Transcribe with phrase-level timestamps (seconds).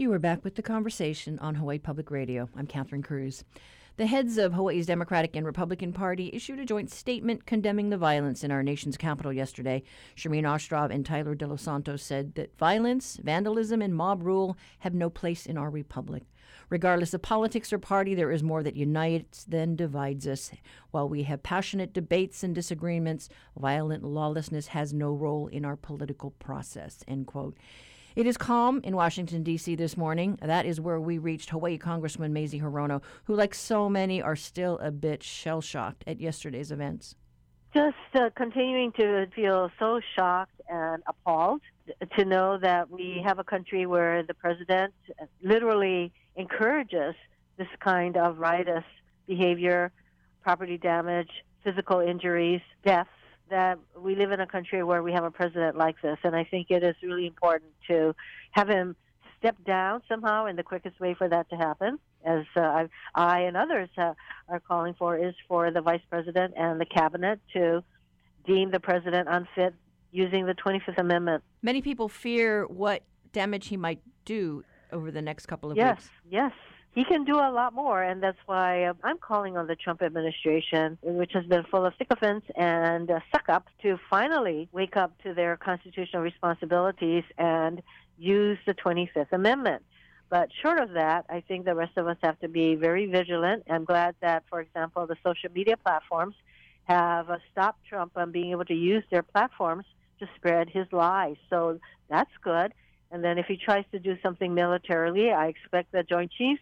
[0.00, 2.48] You are back with the conversation on Hawaii Public Radio.
[2.54, 3.42] I'm Catherine Cruz.
[3.96, 8.44] The heads of Hawaii's Democratic and Republican Party issued a joint statement condemning the violence
[8.44, 9.82] in our nation's capital yesterday.
[10.14, 14.94] Shirlene Ostrov and Tyler De Los Santos said that violence, vandalism, and mob rule have
[14.94, 16.22] no place in our republic.
[16.70, 20.52] Regardless of politics or party, there is more that unites than divides us.
[20.92, 23.28] While we have passionate debates and disagreements,
[23.58, 27.02] violent lawlessness has no role in our political process.
[27.08, 27.56] End quote.
[28.16, 29.74] It is calm in Washington, D.C.
[29.76, 30.38] this morning.
[30.42, 34.78] That is where we reached Hawaii Congressman Mazie Hirono, who, like so many, are still
[34.78, 37.14] a bit shell shocked at yesterday's events.
[37.74, 41.60] Just uh, continuing to feel so shocked and appalled
[42.16, 44.94] to know that we have a country where the president
[45.42, 47.14] literally encourages
[47.56, 48.84] this kind of riotous
[49.26, 49.92] behavior,
[50.42, 51.30] property damage,
[51.62, 53.10] physical injuries, deaths
[53.50, 56.44] that we live in a country where we have a president like this, and I
[56.44, 58.14] think it is really important to
[58.52, 58.96] have him
[59.38, 63.56] step down somehow, and the quickest way for that to happen, as uh, I and
[63.56, 64.14] others uh,
[64.48, 67.82] are calling for, is for the vice president and the cabinet to
[68.46, 69.74] deem the president unfit
[70.10, 71.44] using the 25th Amendment.
[71.62, 73.02] Many people fear what
[73.32, 76.10] damage he might do over the next couple of yes, weeks.
[76.28, 79.66] Yes, yes he can do a lot more, and that's why uh, I'm calling on
[79.66, 84.68] the Trump administration, which has been full of sycophants and uh, suck ups, to finally
[84.72, 87.82] wake up to their constitutional responsibilities and
[88.18, 89.82] use the 25th Amendment.
[90.30, 93.64] But short of that, I think the rest of us have to be very vigilant.
[93.70, 96.34] I'm glad that, for example, the social media platforms
[96.84, 99.84] have uh, stopped Trump from being able to use their platforms
[100.20, 101.36] to spread his lies.
[101.48, 102.74] So that's good.
[103.10, 106.60] And then if he tries to do something militarily, I expect the Joint Chiefs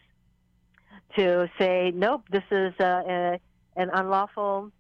[1.17, 3.41] to say, nope, this is a, a,
[3.81, 4.71] an unlawful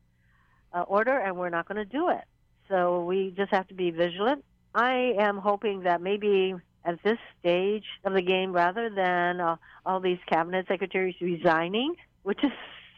[0.73, 2.25] uh, order and we're not going to do it.
[2.69, 4.45] So we just have to be vigilant.
[4.75, 6.55] I am hoping that maybe
[6.85, 12.43] at this stage of the game, rather than uh, all these cabinet secretaries resigning, which
[12.45, 12.53] is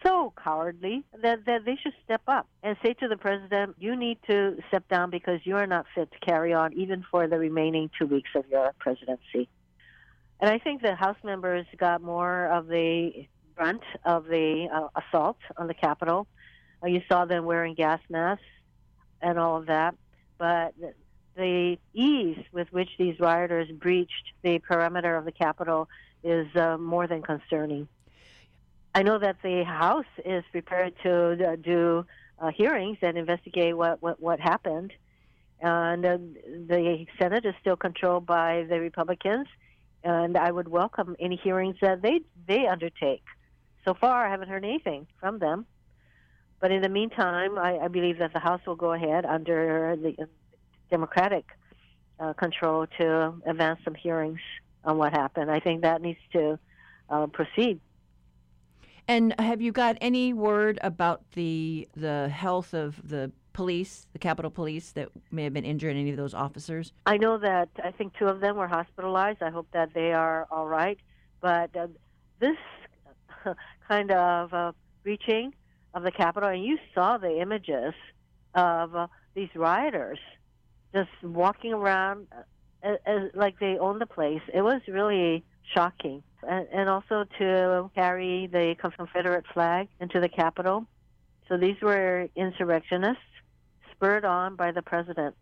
[0.05, 4.19] so cowardly, that, that they should step up and say to the president, you need
[4.29, 7.91] to step down because you are not fit to carry on even for the remaining
[7.99, 9.49] two weeks of your presidency.
[10.41, 13.27] And I think the House members got more of the
[13.57, 16.29] brunt of the uh, assault on the Capitol.
[16.83, 18.45] Uh, you saw them wearing gas masks
[19.21, 19.97] and all of that.
[20.39, 20.75] But
[21.35, 25.89] the ease with which these rioters breached the perimeter of the Capitol
[26.23, 27.89] is uh, more than concerning.
[28.95, 32.07] I know that the House is prepared to uh, do
[32.39, 34.93] uh, hearings and investigate what, what, what happened.
[35.61, 36.19] And uh,
[36.69, 39.49] the Senate is still controlled by the Republicans
[40.05, 43.25] and I would welcome any hearings that they they undertake.
[43.85, 45.67] So far, I haven't heard anything from them.
[46.61, 50.29] But in the meantime, I, I believe that the House will go ahead under the
[50.91, 51.47] Democratic
[52.19, 54.41] uh, control to advance some hearings
[54.85, 55.51] on what happened.
[55.51, 56.59] I think that needs to
[57.09, 57.81] uh, proceed.
[59.07, 64.53] And have you got any word about the the health of the police, the Capitol
[64.53, 66.93] Police, that may have been injured, any of those officers?
[67.07, 69.43] I know that I think two of them were hospitalized.
[69.43, 70.97] I hope that they are all right.
[71.41, 71.89] But uh,
[72.39, 72.57] this
[73.89, 75.55] kind of uh, breaching
[75.93, 77.95] of the Capitol, and you saw the images
[78.55, 80.21] of uh, these rioters
[80.95, 82.43] just walking around uh,
[82.85, 84.43] as, as, like they own the place.
[84.55, 85.43] It was really
[85.75, 86.23] shocking.
[86.49, 90.87] And, and also to carry the Confederate flag into the Capitol.
[91.49, 93.23] So these were insurrectionists
[93.99, 95.35] spurred on by the president,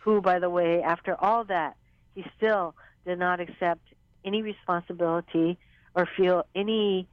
[0.00, 1.76] who, by the way, after all that,
[2.14, 2.74] he still
[3.04, 3.82] did not accept
[4.24, 5.58] any responsibility
[5.94, 7.06] or feel any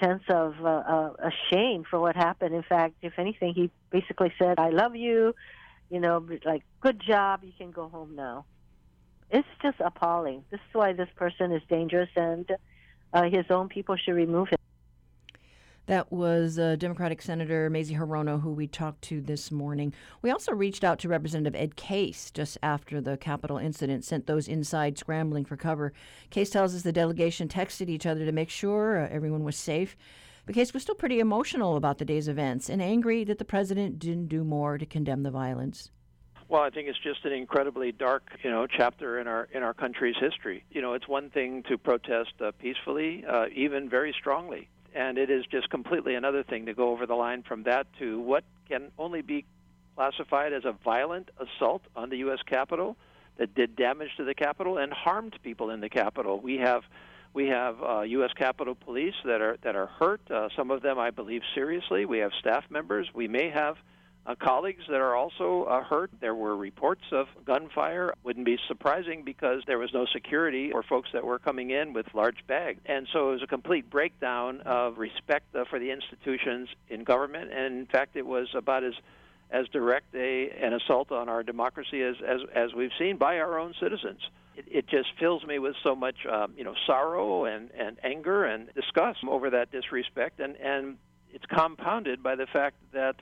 [0.00, 2.54] sense of uh, uh, shame for what happened.
[2.54, 5.34] In fact, if anything, he basically said, "I love you,"
[5.90, 8.44] you know, like "Good job, you can go home now."
[9.30, 10.44] It's just appalling.
[10.50, 12.50] This is why this person is dangerous, and
[13.12, 14.57] uh, his own people should remove him.
[15.88, 19.94] That was uh, Democratic Senator Mazie Hirono, who we talked to this morning.
[20.20, 24.48] We also reached out to Representative Ed Case just after the Capitol incident, sent those
[24.48, 25.94] inside scrambling for cover.
[26.28, 29.96] Case tells us the delegation texted each other to make sure uh, everyone was safe.
[30.44, 33.98] But Case was still pretty emotional about the day's events and angry that the president
[33.98, 35.90] didn't do more to condemn the violence.
[36.50, 39.72] Well, I think it's just an incredibly dark, you know, chapter in our in our
[39.72, 40.64] country's history.
[40.70, 45.30] You know, it's one thing to protest uh, peacefully, uh, even very strongly, and it
[45.30, 48.90] is just completely another thing to go over the line from that to what can
[48.98, 49.44] only be
[49.96, 52.38] classified as a violent assault on the U.S.
[52.46, 52.96] Capitol
[53.38, 56.40] that did damage to the Capitol and harmed people in the Capitol.
[56.40, 56.82] We have
[57.34, 58.30] we have uh, U.S.
[58.36, 60.20] Capitol Police that are that are hurt.
[60.30, 62.04] Uh, some of them, I believe, seriously.
[62.04, 63.08] We have staff members.
[63.14, 63.76] We may have
[64.28, 66.10] uh, colleagues that are also uh, hurt.
[66.20, 68.12] There were reports of gunfire.
[68.24, 72.06] Wouldn't be surprising because there was no security for folks that were coming in with
[72.12, 72.80] large bags.
[72.84, 77.52] And so it was a complete breakdown of respect uh, for the institutions in government.
[77.52, 78.94] And in fact, it was about as
[79.50, 83.58] as direct a, an assault on our democracy as, as, as we've seen by our
[83.58, 84.20] own citizens.
[84.54, 88.44] It, it just fills me with so much, um, you know, sorrow and, and anger
[88.44, 90.98] and disgust over that disrespect, and, and
[91.32, 93.16] it's compounded by the fact that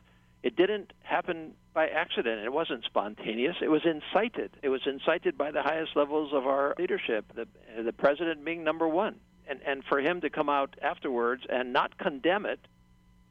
[0.46, 2.44] it didn't happen by accident.
[2.44, 3.56] It wasn't spontaneous.
[3.60, 4.52] It was incited.
[4.62, 7.48] It was incited by the highest levels of our leadership, the,
[7.82, 9.16] the president being number one.
[9.48, 12.60] And, and for him to come out afterwards and not condemn it,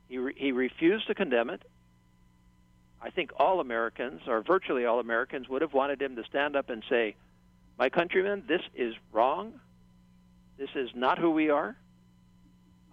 [0.10, 1.64] he, re- he refused to condemn it.
[3.02, 6.70] I think all Americans, or virtually all Americans, would have wanted him to stand up
[6.70, 7.16] and say,
[7.80, 9.54] My countrymen, this is wrong.
[10.58, 11.78] This is not who we are.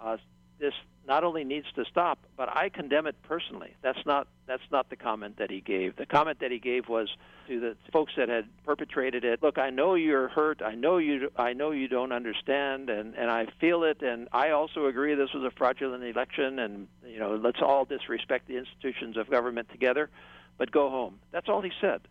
[0.01, 0.19] Uh,
[0.61, 0.75] this
[1.07, 3.75] not only needs to stop, but I condemn it personally.
[3.83, 5.97] That's not that's not the comment that he gave.
[5.97, 7.09] The comment that he gave was
[7.49, 9.43] to the folks that had perpetrated it.
[9.43, 10.63] Look, I know you're hurt.
[10.63, 14.51] I know you I know you don't understand and and I feel it and I
[14.51, 19.17] also agree this was a fraudulent election and you know, let's all disrespect the institutions
[19.17, 20.09] of government together,
[20.57, 21.19] but go home.
[21.33, 22.03] That's all he said.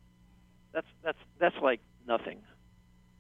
[0.74, 2.40] That's that's that's like nothing.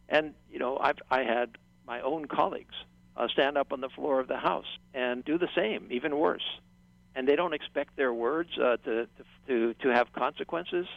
[0.09, 1.57] And you know, I've I had
[1.87, 2.75] my own colleagues
[3.21, 6.43] uh, stand up on the floor of the House and do the same, even worse.
[7.13, 9.07] And they don't expect their words uh, to,
[9.47, 10.87] to to have consequences.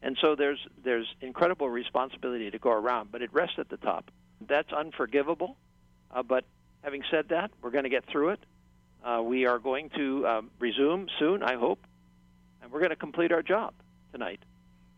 [0.00, 4.10] And so there's there's incredible responsibility to go around, but it rests at the top.
[4.40, 5.56] That's unforgivable.
[6.10, 6.44] Uh, but
[6.82, 8.40] having said that, we're going to get through it.
[9.04, 11.80] Uh, we are going to um, resume soon, I hope,
[12.62, 13.74] and we're going to complete our job
[14.12, 14.40] tonight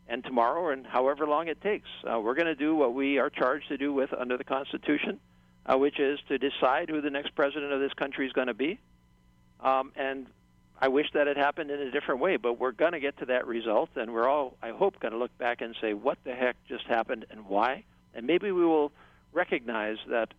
[0.08, 1.88] and tomorrow and however long it takes.
[2.04, 5.18] Uh, we're going to do what we are charged to do with under the Constitution
[5.66, 8.54] uh, which is to decide who the next president of this country is going to
[8.54, 8.78] be.
[9.60, 10.26] Um, and
[10.80, 13.26] I wish that had happened in a different way, but we're going to get to
[13.26, 16.32] that result, and we're all, I hope, going to look back and say, what the
[16.32, 17.84] heck just happened and why?
[18.14, 18.90] And maybe we will
[19.32, 20.32] recognize that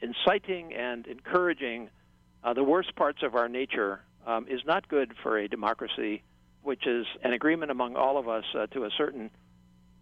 [0.00, 1.88] inciting and encouraging
[2.42, 6.22] uh, the worst parts of our nature um, is not good for a democracy,
[6.62, 9.30] which is an agreement among all of us uh, to a certain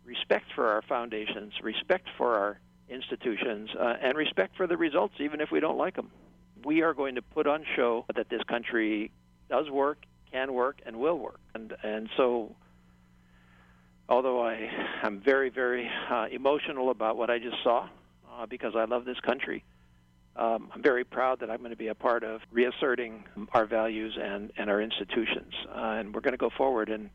[0.05, 2.59] respect for our foundations, respect for our
[2.89, 6.11] institutions, uh, and respect for the results, even if we don't like them.
[6.65, 9.11] We are going to put on show that this country
[9.49, 11.41] does work, can work, and will work.
[11.55, 12.55] And and so,
[14.09, 14.71] although I
[15.03, 17.89] am very very uh, emotional about what I just saw,
[18.33, 19.65] uh, because I love this country.
[20.37, 24.19] Um, I'm very proud that I'm going to be a part of reasserting our values
[24.21, 25.53] and, and our institutions.
[25.69, 27.09] Uh, and we're going to go forward, and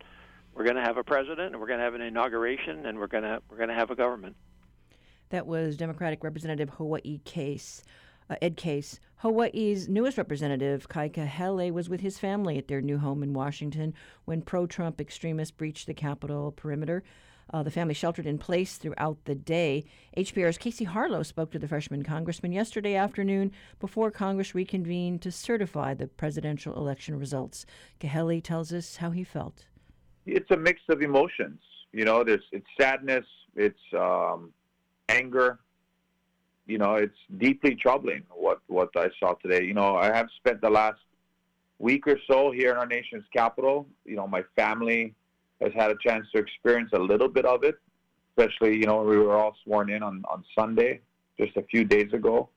[0.56, 3.08] we're going to have a president, and we're going to have an inauguration, and we're
[3.08, 4.36] going to we're going to have a government.
[5.30, 7.84] That was Democratic Representative Hawaii Case.
[8.30, 9.00] Uh, Ed Case.
[9.18, 13.94] Hawaii's newest representative, Kai Kahele, was with his family at their new home in Washington
[14.26, 17.04] when pro Trump extremists breached the Capitol perimeter.
[17.52, 19.84] Uh, the family sheltered in place throughout the day.
[20.16, 25.94] HPR's Casey Harlow spoke to the freshman congressman yesterday afternoon before Congress reconvened to certify
[25.94, 27.66] the presidential election results.
[28.00, 29.66] Kahele tells us how he felt.
[30.28, 31.60] It's a mix of emotions.
[31.92, 34.54] You know, there's it's sadness, it's um,
[35.10, 35.60] anger.
[36.68, 39.66] You know, it's deeply troubling what what I saw today.
[39.66, 41.00] You know, I have spent the last
[41.80, 43.88] week or so here in our nation's capital.
[44.06, 45.16] You know, my family
[45.62, 47.80] has had a chance to experience a little bit of it,
[48.30, 51.02] especially you know we were all sworn in on on Sunday
[51.40, 52.50] just a few days ago,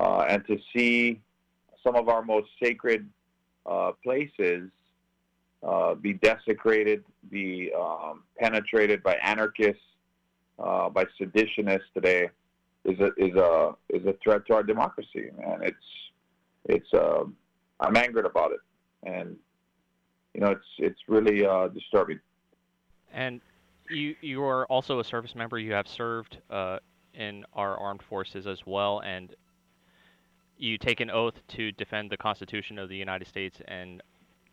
[0.00, 1.20] uh, and to see
[1.84, 3.08] some of our most sacred
[3.66, 4.70] uh, places
[5.62, 9.82] uh, be desecrated, be um, penetrated by anarchists
[10.58, 12.30] uh, by seditionists today
[12.84, 15.76] is a is a is a threat to our democracy, and it's
[16.66, 17.24] it's uh,
[17.80, 18.60] I'm angered about it,
[19.02, 19.36] and
[20.34, 22.20] you know it's it's really uh, disturbing.
[23.12, 23.40] And
[23.90, 25.58] you you are also a service member.
[25.58, 26.78] You have served uh,
[27.14, 29.34] in our armed forces as well, and
[30.58, 34.02] you take an oath to defend the Constitution of the United States and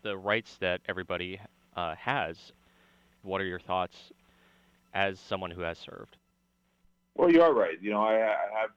[0.02, 1.40] the rights that everybody
[1.76, 2.52] uh, has.
[3.22, 3.96] What are your thoughts
[4.94, 6.16] as someone who has served?
[7.14, 7.80] Well, you're right.
[7.80, 8.70] You know, I, I have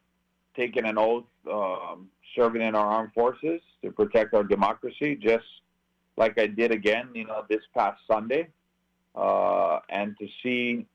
[0.56, 5.46] taken an oath um, serving in our armed forces to protect our democracy, just
[6.18, 8.48] like I did again, you know, this past Sunday.
[9.16, 10.86] Uh, and to see,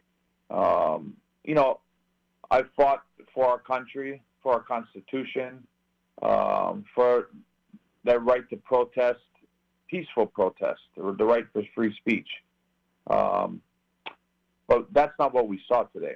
[0.50, 1.80] um, you know,
[2.50, 3.02] I fought
[3.34, 5.66] for our country, for our Constitution,
[6.22, 7.28] um, for
[8.04, 9.20] the right to protest,
[9.88, 12.28] peaceful protest, or the right for free speech.
[13.08, 13.62] Um,
[14.70, 16.14] but that's not what we saw today.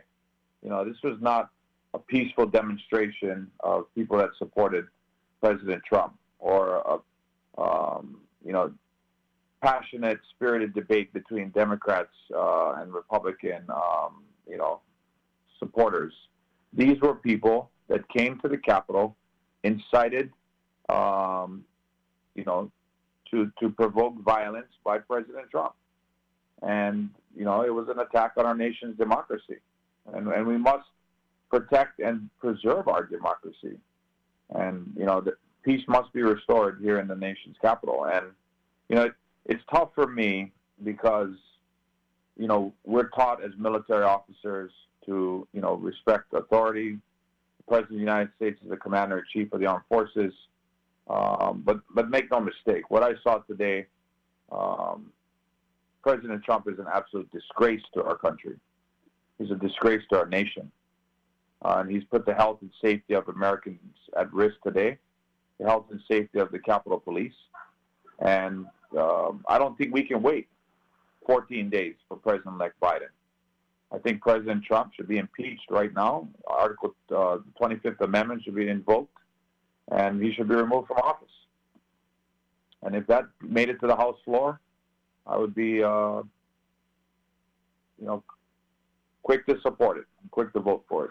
[0.63, 1.51] You know, this was not
[1.93, 4.87] a peaceful demonstration of people that supported
[5.43, 6.77] President Trump or,
[7.59, 8.73] a, um, you know,
[9.61, 14.81] passionate, spirited debate between Democrats uh, and Republican, um, you know,
[15.59, 16.13] supporters.
[16.73, 19.17] These were people that came to the Capitol,
[19.65, 20.31] incited,
[20.89, 21.65] um,
[22.37, 22.71] you know,
[23.33, 25.75] to to provoke violence by President Trump,
[26.65, 29.59] and you know, it was an attack on our nation's democracy,
[30.13, 30.87] and and we must
[31.51, 33.79] protect and preserve our democracy,
[34.51, 38.27] and you know, the peace must be restored here in the nation's capital, and
[38.89, 39.13] you know, it,
[39.47, 40.53] it's tough for me
[40.83, 41.35] because
[42.37, 44.71] you know we're taught as military officers
[45.07, 46.99] to you know respect authority.
[47.59, 50.33] The President of the United States is the commander in chief of the armed forces.
[51.09, 53.87] Um, but but make no mistake, what I saw today,
[54.51, 55.13] um,
[56.05, 58.57] President Trump is an absolute disgrace to our country.
[59.39, 60.71] He's a disgrace to our nation,
[61.65, 63.81] uh, and he's put the health and safety of Americans
[64.19, 64.99] at risk today.
[65.59, 67.33] The health and safety of the Capitol Police,
[68.19, 68.67] and
[68.99, 70.47] um, I don't think we can wait
[71.27, 73.13] 14 days for President-elect Biden.
[73.91, 76.29] I think President Trump should be impeached right now.
[76.47, 79.17] Article uh, 25th Amendment should be invoked,
[79.91, 81.29] and he should be removed from office.
[82.83, 84.61] And if that made it to the House floor,
[85.27, 86.23] I would be, uh,
[87.99, 88.23] you know,
[89.23, 91.11] quick to support it, quick to vote for it.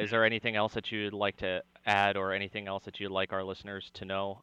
[0.00, 3.32] Is there anything else that you'd like to add, or anything else that you'd like
[3.32, 4.42] our listeners to know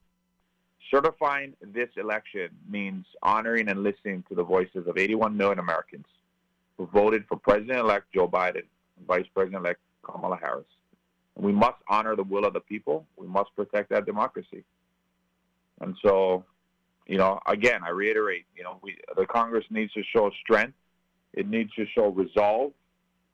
[0.91, 6.05] Certifying this election means honoring and listening to the voices of 81 million Americans
[6.77, 8.63] who voted for President-elect Joe Biden
[8.97, 10.65] and Vice President-elect Kamala Harris.
[11.35, 13.05] We must honor the will of the people.
[13.17, 14.63] We must protect that democracy.
[15.81, 16.45] And so,
[17.05, 20.73] you know, again, I reiterate, you know, we, the Congress needs to show strength.
[21.33, 22.71] It needs to show resolve.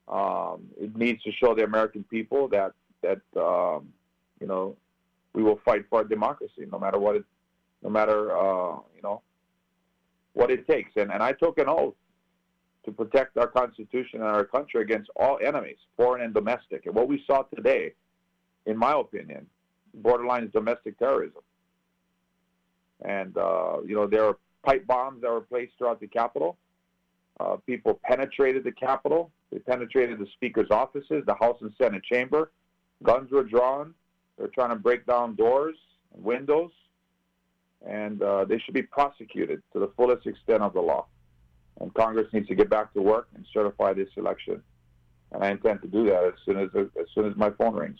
[0.07, 3.89] Um, it needs to show the American people that that um,
[4.39, 4.75] you know
[5.33, 7.23] we will fight for democracy, no matter what it
[7.81, 9.21] no matter uh, you know
[10.33, 10.91] what it takes.
[10.95, 11.93] And and I took an oath
[12.85, 16.87] to protect our Constitution and our country against all enemies, foreign and domestic.
[16.87, 17.93] And what we saw today,
[18.65, 19.45] in my opinion,
[19.93, 21.41] borderline domestic terrorism.
[23.03, 26.57] And uh, you know there are pipe bombs that were placed throughout the Capitol.
[27.39, 29.31] Uh, people penetrated the Capitol.
[29.51, 32.51] They penetrated the Speaker's offices, the House and Senate chamber.
[33.03, 33.93] Guns were drawn.
[34.37, 35.75] They're trying to break down doors
[36.13, 36.71] and windows
[37.85, 41.07] and uh, they should be prosecuted to the fullest extent of the law.
[41.79, 44.61] And Congress needs to get back to work and certify this election.
[45.31, 47.99] And I intend to do that as soon as as soon as my phone rings.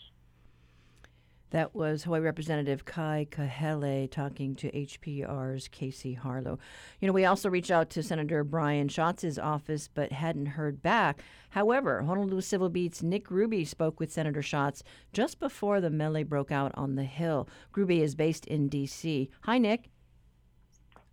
[1.52, 6.58] That was Hawaii Representative Kai Kahele talking to HPR's Casey Harlow.
[6.98, 11.22] You know, we also reached out to Senator Brian Schatz's office but hadn't heard back.
[11.50, 14.82] However, Honolulu Civil Beat's Nick Grube spoke with Senator Schatz
[15.12, 17.46] just before the melee broke out on the Hill.
[17.70, 19.28] Grube is based in D.C.
[19.42, 19.90] Hi, Nick.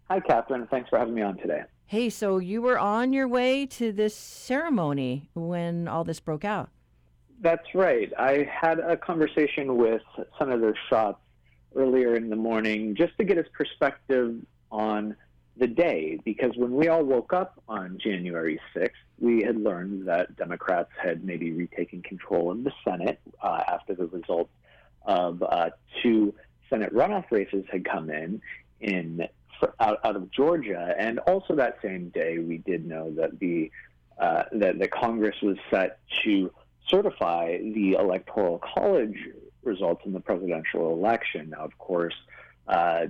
[0.10, 0.68] Hi, Catherine.
[0.72, 1.64] Thanks for having me on today.
[1.86, 6.70] Hey, so you were on your way to this ceremony when all this broke out.
[7.42, 8.12] That's right.
[8.18, 10.02] I had a conversation with
[10.38, 11.20] Senator Schatz
[11.76, 14.36] earlier in the morning just to get his perspective
[14.72, 15.16] on
[15.56, 20.36] the day, because when we all woke up on January 6th, we had learned that
[20.36, 24.52] Democrats had maybe retaken control of the Senate uh, after the results
[25.04, 25.70] of uh,
[26.02, 26.34] two
[26.70, 28.42] Senate runoff races had come in
[28.80, 29.28] in
[29.80, 33.72] out, out of Georgia, and also that same day we did know that the
[34.18, 36.52] uh, that the Congress was set to
[36.88, 39.18] certify the electoral college
[39.64, 41.50] results in the presidential election.
[41.52, 42.16] Now, of course,
[42.68, 43.08] uh,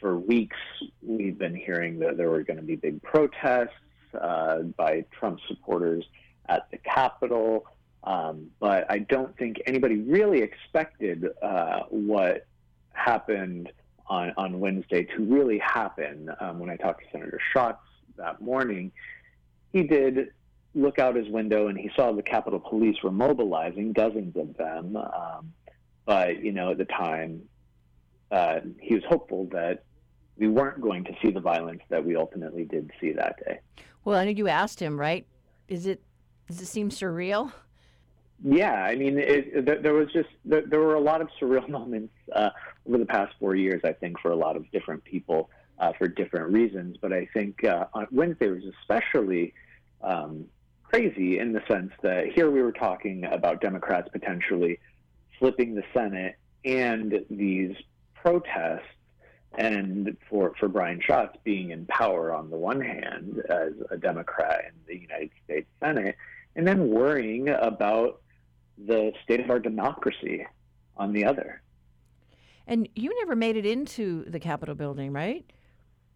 [0.00, 0.56] for weeks
[1.02, 3.74] we've been hearing that there were going to be big protests
[4.18, 6.04] uh, by Trump supporters
[6.48, 7.66] at the Capitol.
[8.02, 12.46] Um, but I don't think anybody really expected uh, what
[12.92, 13.70] happened
[14.06, 16.30] on, on Wednesday to really happen.
[16.40, 17.78] Um, when I talked to Senator Schatz
[18.16, 18.90] that morning,
[19.72, 20.32] he did
[20.74, 24.96] look out his window and he saw the Capitol Police were mobilizing, dozens of them.
[24.96, 25.52] Um,
[26.04, 27.42] but you know, at the time,
[28.30, 29.84] uh, he was hopeful that
[30.36, 33.60] we weren't going to see the violence that we ultimately did see that day.
[34.04, 35.26] Well, I know you asked him, right?
[35.68, 36.02] Is it
[36.48, 37.52] does it seem surreal?
[38.42, 41.68] Yeah, I mean, it, it, there was just there, there, were a lot of surreal
[41.68, 42.50] moments uh,
[42.86, 43.82] over the past four years.
[43.84, 47.64] I think for a lot of different people uh, for different reasons, but I think
[47.64, 49.52] uh, on Wednesday was especially
[50.02, 50.46] um,
[50.90, 54.78] crazy in the sense that here we were talking about Democrats potentially
[55.38, 57.74] flipping the Senate and these
[58.14, 58.82] protests,
[59.56, 64.64] and for, for Brian Schatz being in power on the one hand as a Democrat
[64.66, 66.16] in the United States Senate,
[66.54, 68.20] and then worrying about
[68.86, 70.46] the state of our democracy
[70.96, 71.62] on the other.
[72.66, 75.44] And you never made it into the Capitol building, right?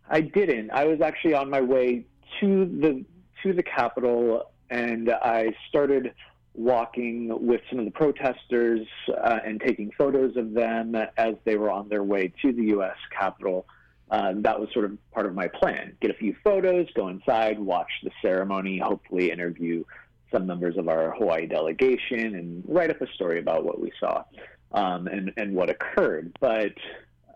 [0.08, 0.70] I didn't.
[0.70, 2.04] I was actually on my way
[2.40, 3.04] to the
[3.42, 6.14] to the Capitol, and I started
[6.52, 11.70] walking with some of the protesters uh, and taking photos of them as they were
[11.70, 12.96] on their way to the U.S.
[13.16, 13.66] Capitol.
[14.10, 15.96] Uh, that was sort of part of my plan.
[16.00, 19.84] Get a few photos, go inside, watch the ceremony, hopefully interview
[20.32, 24.24] some members of our Hawaii delegation, and write up a story about what we saw
[24.72, 26.36] um, and, and what occurred.
[26.40, 26.74] But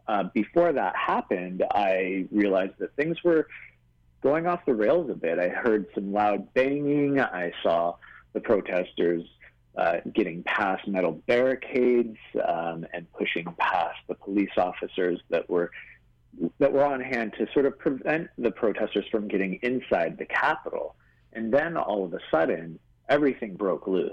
[0.08, 3.46] uh, before that happened, I realized that things were
[4.22, 5.38] going off the rails a bit.
[5.38, 7.20] I heard some loud banging.
[7.20, 7.96] I saw
[8.32, 9.24] the protesters
[9.76, 15.70] uh, getting past metal barricades um, and pushing past the police officers that were
[16.58, 20.94] that were on hand to sort of prevent the protesters from getting inside the Capitol.
[21.32, 24.12] And then all of a sudden, everything broke loose.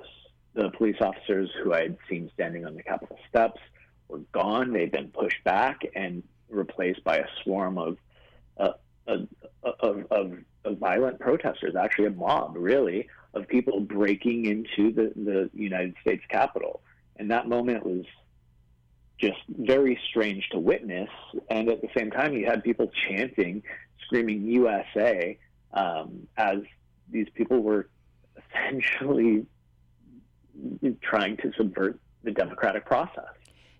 [0.53, 3.59] The police officers who I had seen standing on the Capitol steps
[4.07, 4.71] were gone.
[4.71, 7.97] They'd been pushed back and replaced by a swarm of
[8.57, 8.74] uh,
[9.65, 15.50] of, of, of, violent protesters, actually a mob, really, of people breaking into the, the
[15.53, 16.81] United States Capitol.
[17.17, 18.05] And that moment was
[19.19, 21.10] just very strange to witness.
[21.50, 23.63] And at the same time, you had people chanting,
[24.05, 25.38] screaming USA,
[25.74, 26.60] um, as
[27.12, 27.89] these people were
[28.38, 29.45] essentially
[31.01, 33.34] trying to subvert the democratic process.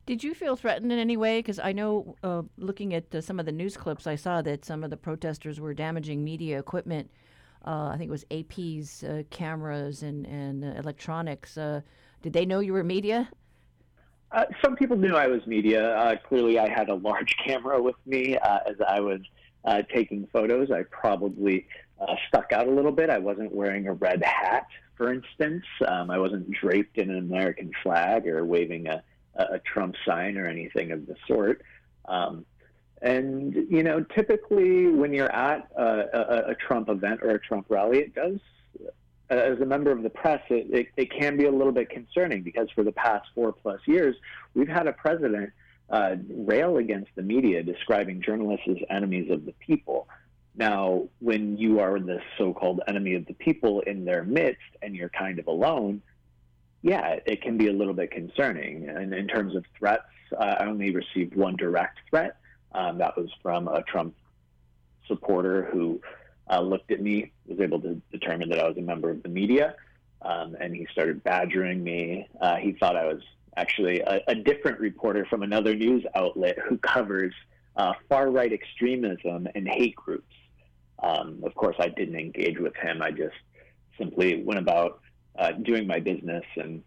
[0.06, 1.40] Did you feel threatened in any way?
[1.40, 4.64] Because I know, uh, looking at uh, some of the news clips, I saw that
[4.64, 7.10] some of the protesters were damaging media equipment.
[7.66, 11.58] Uh, I think it was AP's uh, cameras and and uh, electronics.
[11.58, 11.82] Uh,
[12.22, 13.30] did they know you were media?
[14.62, 16.20] some people knew I was media.
[16.28, 19.22] clearly, I had a large camera with me as I was
[19.94, 20.70] taking photos.
[20.72, 21.68] I probably
[22.28, 23.10] stuck out a little bit.
[23.10, 25.64] I wasn't wearing a red hat, for instance.
[25.88, 29.02] Um, I wasn't draped in an American flag or waving a
[29.36, 31.62] a Trump sign or anything of the sort.
[32.08, 32.46] Um,
[33.02, 37.68] and you know, typically when you're at a, a, a, Trump event or a Trump
[37.70, 38.40] rally, it does.
[39.30, 42.44] As a member of the press, it, it, it, can be a little bit concerning
[42.44, 44.16] because for the past four plus years,
[44.54, 45.52] we've had a president
[45.90, 50.08] uh, rail against the media, describing journalists as enemies of the people.
[50.56, 54.96] Now, when you are the so called enemy of the people in their midst and
[54.96, 56.02] you're kind of alone,
[56.86, 58.88] yeah, it can be a little bit concerning.
[58.88, 60.04] And in terms of threats,
[60.40, 62.38] I only received one direct threat.
[62.74, 64.14] Um, that was from a Trump
[65.08, 66.00] supporter who
[66.48, 69.30] uh, looked at me, was able to determine that I was a member of the
[69.30, 69.74] media,
[70.22, 72.28] um, and he started badgering me.
[72.40, 73.24] Uh, he thought I was
[73.58, 77.34] actually a, a, different reporter from another news outlet who covers
[77.78, 80.36] uh, far right extremism and hate groups.
[81.02, 83.02] Um, of course, I didn't engage with him.
[83.02, 83.36] I just
[83.98, 85.00] simply went about
[85.38, 86.84] uh, doing my business and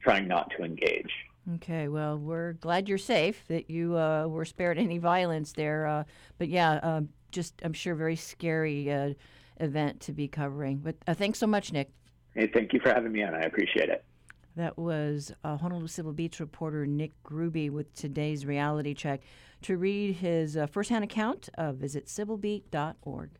[0.00, 1.10] trying not to engage.
[1.56, 5.86] Okay, well, we're glad you're safe, that you uh, were spared any violence there.
[5.86, 6.04] Uh,
[6.36, 9.14] but yeah, uh, just I'm sure very scary uh,
[9.58, 10.78] event to be covering.
[10.78, 11.90] But uh, thanks so much, Nick.
[12.34, 13.34] Hey, thank you for having me on.
[13.34, 14.04] I appreciate it.
[14.56, 19.22] That was Honolulu Civil Beat reporter Nick Grube with today's reality check.
[19.62, 23.30] To read his firsthand account, visit civilbeat.org.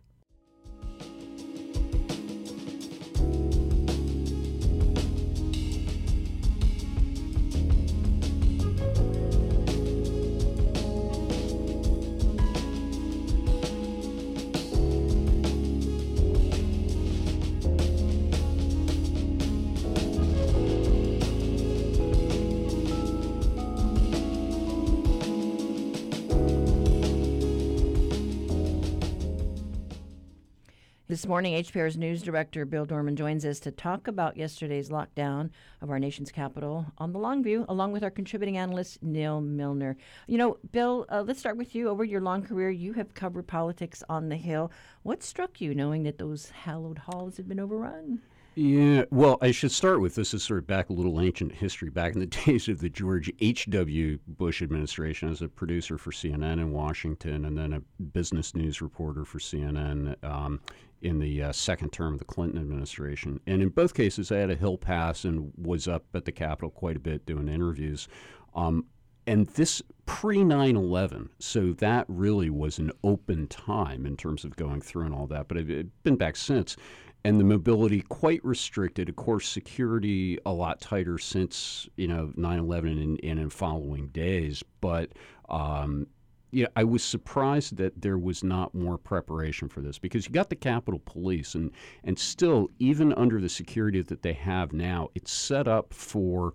[31.18, 35.50] This morning, HPR's news director Bill Dorman joins us to talk about yesterday's lockdown
[35.82, 39.96] of our nation's capital on the long view, along with our contributing analyst Neal Milner.
[40.28, 41.88] You know, Bill, uh, let's start with you.
[41.88, 44.70] Over your long career, you have covered politics on the Hill.
[45.02, 48.22] What struck you knowing that those hallowed halls had been overrun?
[48.60, 51.90] Yeah, well, I should start with this is sort of back a little ancient history.
[51.90, 54.18] Back in the days of the George H.W.
[54.26, 59.24] Bush administration, as a producer for CNN in Washington and then a business news reporter
[59.24, 60.60] for CNN um,
[61.02, 63.38] in the uh, second term of the Clinton administration.
[63.46, 66.70] And in both cases, I had a Hill pass and was up at the Capitol
[66.70, 68.08] quite a bit doing interviews.
[68.56, 68.86] Um,
[69.28, 74.56] and this pre 9 11, so that really was an open time in terms of
[74.56, 75.46] going through and all that.
[75.46, 76.76] But I've been back since
[77.24, 79.08] and the mobility quite restricted.
[79.08, 84.62] Of course, security a lot tighter since you know 9/11 and, and in following days.
[84.80, 85.10] But
[85.48, 86.06] um,
[86.50, 90.48] yeah, I was surprised that there was not more preparation for this because you got
[90.48, 91.70] the Capitol Police, and
[92.04, 96.54] and still, even under the security that they have now, it's set up for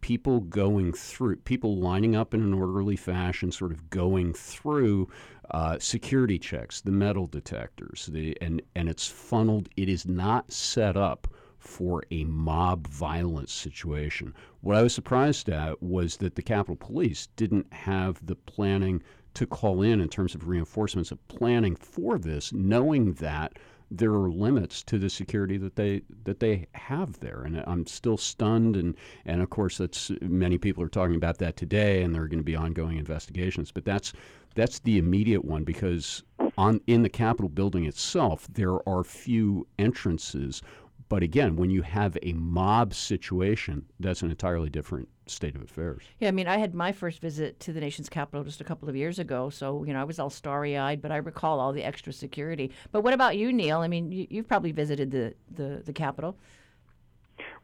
[0.00, 5.08] people going through, people lining up in an orderly fashion, sort of going through
[5.50, 9.68] uh, security checks, the metal detectors, the and and it's funneled.
[9.76, 11.28] It is not set up
[11.58, 14.34] for a mob violence situation.
[14.60, 19.02] What I was surprised at was that the Capitol Police didn't have the planning
[19.34, 23.58] to call in in terms of reinforcements of planning for this, knowing that
[23.96, 28.16] there are limits to the security that they that they have there, and I'm still
[28.16, 28.76] stunned.
[28.76, 32.28] And and of course, that's many people are talking about that today, and there are
[32.28, 33.70] going to be ongoing investigations.
[33.70, 34.12] But that's
[34.54, 36.22] that's the immediate one because
[36.56, 40.62] on in the Capitol building itself, there are few entrances.
[41.08, 46.02] But again, when you have a mob situation, that's an entirely different state of affairs.
[46.20, 48.88] Yeah, I mean, I had my first visit to the nation's capital just a couple
[48.88, 51.82] of years ago, so you know I was all starry-eyed, but I recall all the
[51.82, 52.70] extra security.
[52.90, 53.78] But what about you, Neal?
[53.78, 56.36] I mean, you, have probably visited the, the the Capitol.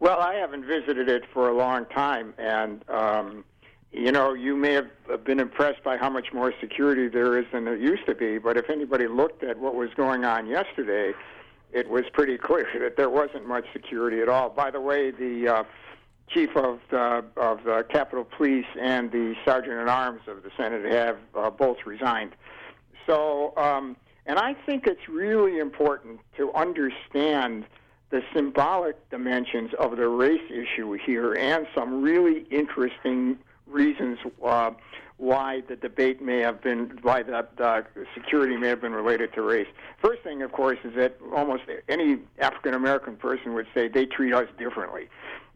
[0.01, 3.45] Well, I haven't visited it for a long time, and um,
[3.93, 7.65] you know, you may have been impressed by how much more security there is than
[7.65, 8.39] there used to be.
[8.39, 11.13] But if anybody looked at what was going on yesterday,
[11.73, 14.51] it was pretty clear that there wasn't much security at all.
[14.51, 15.65] By the way, the uh,
[16.29, 20.85] chief of the, of the Capitol Police and the sergeant at arms of the Senate
[20.93, 22.33] have uh, both resigned.
[23.07, 27.65] So, um, and I think it's really important to understand
[28.11, 34.71] the symbolic dimensions of the race issue here and some really interesting reasons uh,
[35.19, 39.43] why the debate may have been, why the, the security may have been related to
[39.43, 39.67] race.
[40.01, 44.33] First thing, of course, is that almost any African American person would say they treat
[44.33, 45.09] us differently.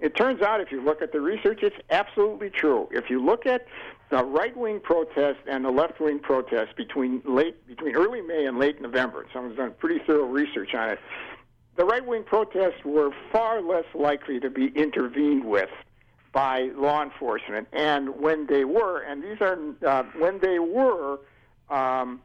[0.03, 2.89] It turns out, if you look at the research, it's absolutely true.
[2.91, 3.67] If you look at
[4.11, 9.25] the right-wing protest and the left-wing protest between late, between early May and late November,
[9.33, 10.99] someone's done pretty thorough research on it.
[11.77, 15.71] The right-wing protests were far less likely to be intervened with
[16.33, 17.69] by law enforcement.
[17.73, 21.21] And when they were, and these are uh, when they were,
[21.71, 22.21] um,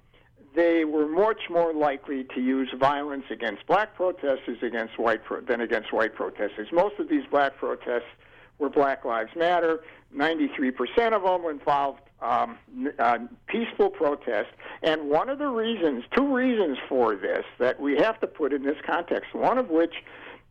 [0.58, 5.62] they were much more likely to use violence against black protesters against white pro- than
[5.62, 6.68] against white protesters.
[6.74, 8.10] Most of these black protests
[8.58, 9.82] were Black Lives Matter.
[10.16, 12.58] 93% of them involved um,
[12.98, 14.50] uh, peaceful protest.
[14.82, 18.64] And one of the reasons, two reasons for this that we have to put in
[18.64, 19.94] this context, one of which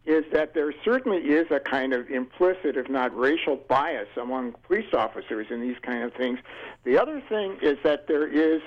[0.04, 4.94] is that there certainly is a kind of implicit, if not racial bias among police
[4.94, 6.38] officers in these kind of things.
[6.84, 8.62] The other thing is that there is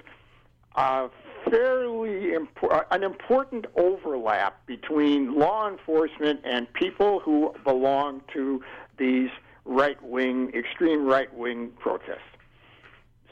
[0.76, 1.10] a
[1.50, 8.64] fairly impo- an important overlap between law enforcement and people who belong to
[8.98, 9.30] these
[9.66, 12.20] right wing, extreme right wing protests.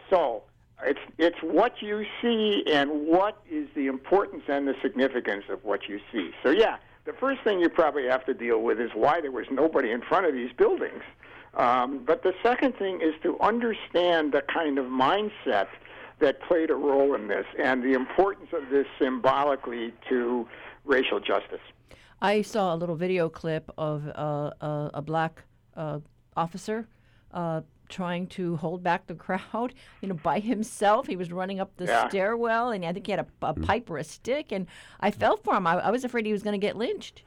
[0.09, 0.43] So
[0.83, 5.89] it's it's what you see and what is the importance and the significance of what
[5.89, 6.31] you see.
[6.43, 9.47] So yeah, the first thing you probably have to deal with is why there was
[9.49, 11.03] nobody in front of these buildings.
[11.55, 15.67] Um, but the second thing is to understand the kind of mindset
[16.19, 20.47] that played a role in this and the importance of this symbolically to
[20.85, 21.59] racial justice.
[22.21, 25.43] I saw a little video clip of uh, uh, a black
[25.75, 25.99] uh,
[26.35, 26.87] officer
[27.31, 31.07] uh, trying to hold back the crowd, you know, by himself.
[31.07, 32.07] He was running up the yeah.
[32.09, 33.63] stairwell, and I think he had a, a mm.
[33.63, 34.51] pipe or a stick.
[34.51, 34.65] And
[34.99, 35.67] I felt for him.
[35.67, 37.23] I, I was afraid he was going to get lynched.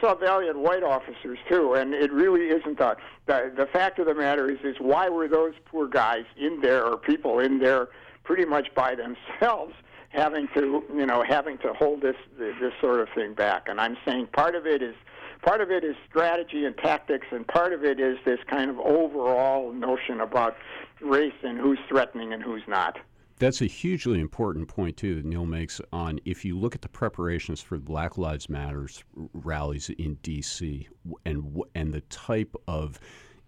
[0.00, 2.98] Saw valiant white officers too, and it really isn't that.
[3.26, 6.84] The, the fact of the matter is, is why were those poor guys in there,
[6.84, 7.88] or people in there,
[8.24, 9.74] pretty much by themselves,
[10.10, 13.68] having to, you know, having to hold this this sort of thing back?
[13.68, 14.94] And I'm saying part of it is
[15.42, 18.78] part of it is strategy and tactics, and part of it is this kind of
[18.80, 20.56] overall notion about
[21.00, 22.98] race and who's threatening and who's not.
[23.38, 26.88] That's a hugely important point too that Neal makes on if you look at the
[26.88, 30.88] preparations for Black Lives Matters rallies in D.C.
[31.26, 32.98] and and the type of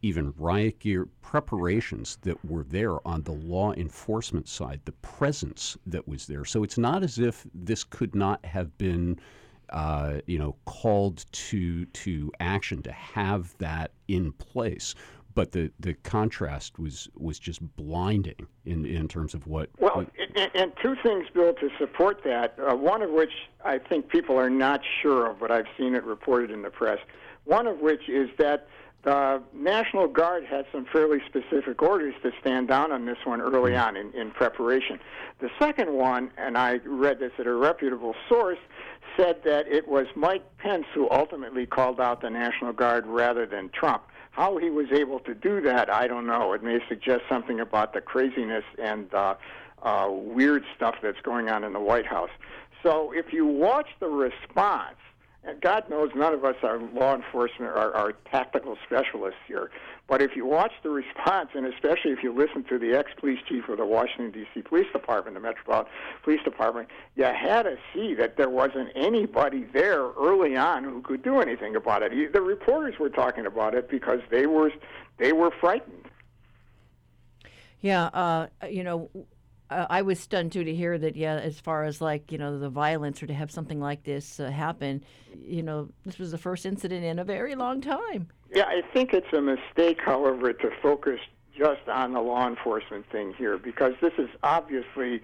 [0.03, 6.07] even riot gear preparations that were there on the law enforcement side, the presence that
[6.07, 6.45] was there.
[6.45, 9.19] So it's not as if this could not have been
[9.71, 14.95] uh, you know, called to to action to have that in place.
[15.39, 19.71] But the, the contrast was was just blinding in, in terms of what.
[19.79, 22.57] Well, what, and, and, two things, Bill, to support that.
[22.59, 23.31] Uh, one of which
[23.65, 26.99] I think people are not sure of, but I've seen it reported in the press.
[27.45, 28.67] One of which is that
[29.05, 33.75] the National Guard had some fairly specific orders to stand down on this one early
[33.75, 33.91] mm-hmm.
[33.91, 34.99] on in, in preparation.
[35.39, 38.59] The second one, and I read this at a reputable source,
[39.17, 43.69] said that it was Mike Pence who ultimately called out the National Guard rather than
[43.69, 44.03] Trump.
[44.31, 46.53] How he was able to do that, I don't know.
[46.53, 49.35] It may suggest something about the craziness and uh,
[49.83, 52.31] uh, weird stuff that's going on in the White House.
[52.83, 54.97] So if you watch the response,
[55.61, 59.71] God knows none of us are law enforcement or are tactical specialists here.
[60.07, 63.69] But if you watch the response, and especially if you listen to the ex-police chief
[63.69, 64.63] of the Washington D.C.
[64.63, 70.11] Police Department, the Metropolitan Police Department, you had to see that there wasn't anybody there
[70.19, 72.33] early on who could do anything about it.
[72.33, 74.73] The reporters were talking about it because they were
[75.19, 76.05] they were frightened.
[77.81, 79.11] Yeah, uh, you know,
[79.71, 81.17] uh, I was stunned too to hear that.
[81.17, 84.41] Yeah, as far as like you know the violence or to have something like this
[84.41, 85.05] uh, happen,
[85.45, 88.29] you know, this was the first incident in a very long time.
[88.53, 91.21] Yeah, I think it's a mistake, however, to focus
[91.57, 95.21] just on the law enforcement thing here because this is obviously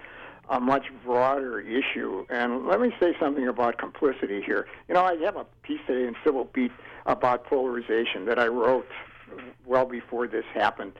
[0.50, 2.26] a much broader issue.
[2.28, 4.66] And let me say something about complicity here.
[4.88, 6.72] You know, I have a piece today in Civil Beat
[7.06, 8.88] about polarization that I wrote
[9.64, 10.92] well before this happened.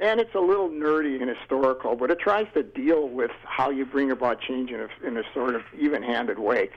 [0.00, 3.84] And it's a little nerdy and historical, but it tries to deal with how you
[3.84, 6.70] bring about change in a, in a sort of even handed way.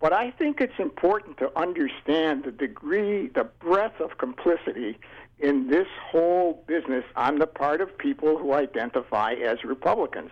[0.00, 4.98] But I think it's important to understand the degree, the breadth of complicity
[5.38, 10.30] in this whole business on the part of people who identify as Republicans,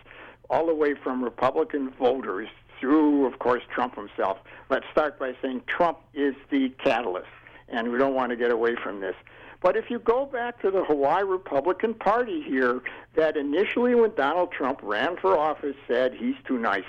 [0.48, 2.48] all the way from Republican voters
[2.80, 4.38] through, of course, Trump himself.
[4.70, 7.28] Let's start by saying Trump is the catalyst,
[7.68, 9.14] and we don't want to get away from this.
[9.60, 12.80] But if you go back to the Hawaii Republican Party here,
[13.16, 16.84] that initially when Donald Trump ran for office said he's too nice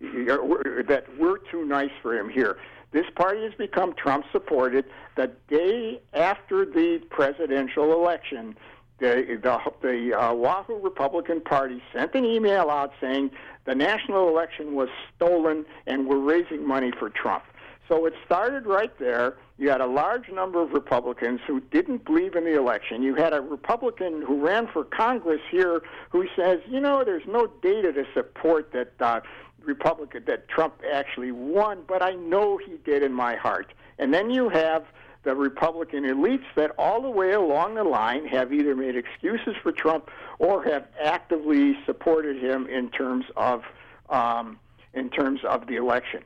[0.00, 2.58] that we're too nice for him here.
[2.92, 4.84] This party has become Trump supported.
[5.16, 8.56] The day after the presidential election,
[8.98, 13.30] the, the, the uh, Oahu Republican Party sent an email out saying
[13.66, 17.44] the national election was stolen and we're raising money for Trump.
[17.88, 19.38] So it started right there.
[19.56, 23.02] You had a large number of Republicans who didn't believe in the election.
[23.02, 27.46] You had a Republican who ran for Congress here who says, you know, there's no
[27.62, 29.20] data to support that uh,
[29.64, 33.72] Republican that Trump actually won, but I know he did in my heart.
[33.98, 34.84] And then you have
[35.24, 39.72] the Republican elites that all the way along the line have either made excuses for
[39.72, 43.62] Trump or have actively supported him in terms of
[44.10, 44.58] um,
[44.94, 46.22] in terms of the election.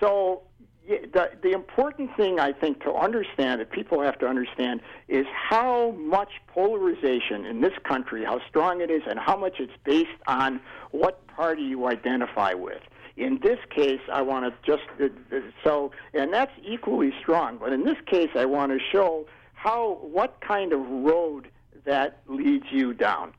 [0.00, 0.42] So
[0.86, 5.92] the the important thing I think to understand that people have to understand is how
[5.92, 10.60] much polarization in this country, how strong it is, and how much it's based on
[10.90, 12.82] what party you identify with.
[13.16, 17.58] In this case, I want to just uh, uh, so, and that's equally strong.
[17.58, 21.48] But in this case, I want to show how what kind of road
[21.84, 23.32] that leads you down.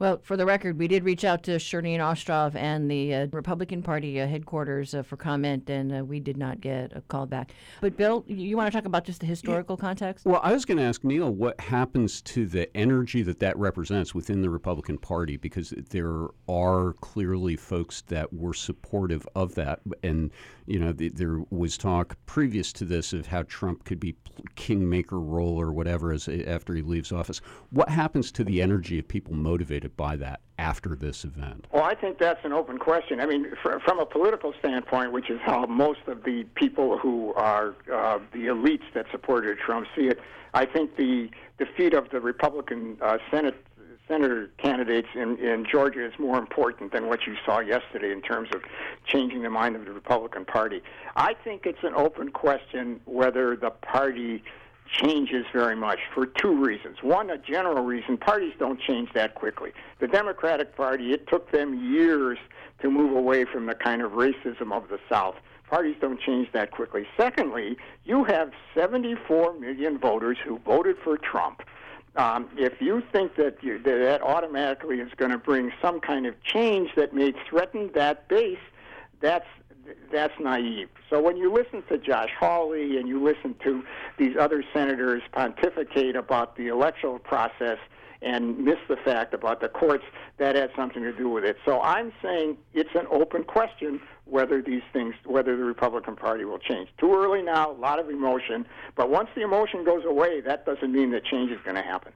[0.00, 3.80] Well, for the record, we did reach out to Shirlene Ostrov and the uh, Republican
[3.80, 7.52] Party uh, headquarters uh, for comment, and uh, we did not get a call back.
[7.80, 9.86] But, Bill, you want to talk about just the historical yeah.
[9.86, 10.26] context?
[10.26, 14.16] Well, I was going to ask Neal what happens to the energy that that represents
[14.16, 19.78] within the Republican Party, because there are clearly folks that were supportive of that.
[20.02, 20.32] And,
[20.66, 24.16] you know, the, there was talk previous to this of how Trump could be
[24.56, 27.40] kingmaker role or whatever as after he leaves office.
[27.70, 29.94] What happens to the energy of people motivated?
[29.96, 31.66] by that after this event?
[31.72, 33.20] Well, I think that's an open question.
[33.20, 37.32] I mean, fr- from a political standpoint, which is how most of the people who
[37.34, 40.20] are uh, the elites that supported Trump see it,
[40.52, 43.56] I think the defeat of the Republican uh, Senate
[44.08, 48.48] senator candidates in, in Georgia is more important than what you saw yesterday in terms
[48.54, 48.62] of
[49.06, 50.82] changing the mind of the Republican Party.
[51.16, 54.42] I think it's an open question whether the party
[54.90, 56.98] changes very much for two reasons.
[57.02, 59.72] One, a general reason, parties don't change that quickly.
[60.00, 62.38] The Democratic Party, it took them years
[62.82, 65.36] to move away from the kind of racism of the South.
[65.68, 67.06] Parties don't change that quickly.
[67.16, 71.62] Secondly, you have 74 million voters who voted for Trump.
[72.16, 76.26] Um, if you think that, you, that that automatically is going to bring some kind
[76.26, 78.58] of change that may threaten that base,
[79.20, 79.46] that's
[80.10, 80.88] that's naive.
[81.10, 83.84] So when you listen to Josh Hawley and you listen to
[84.16, 87.78] these other senators pontificate about the electoral process
[88.24, 90.04] and miss the fact about the courts,
[90.38, 91.56] that has something to do with it.
[91.64, 96.58] So I'm saying it's an open question whether these things, whether the Republican Party will
[96.58, 96.88] change.
[96.98, 100.92] Too early now, a lot of emotion, but once the emotion goes away, that doesn't
[100.92, 102.12] mean that change is going to happen.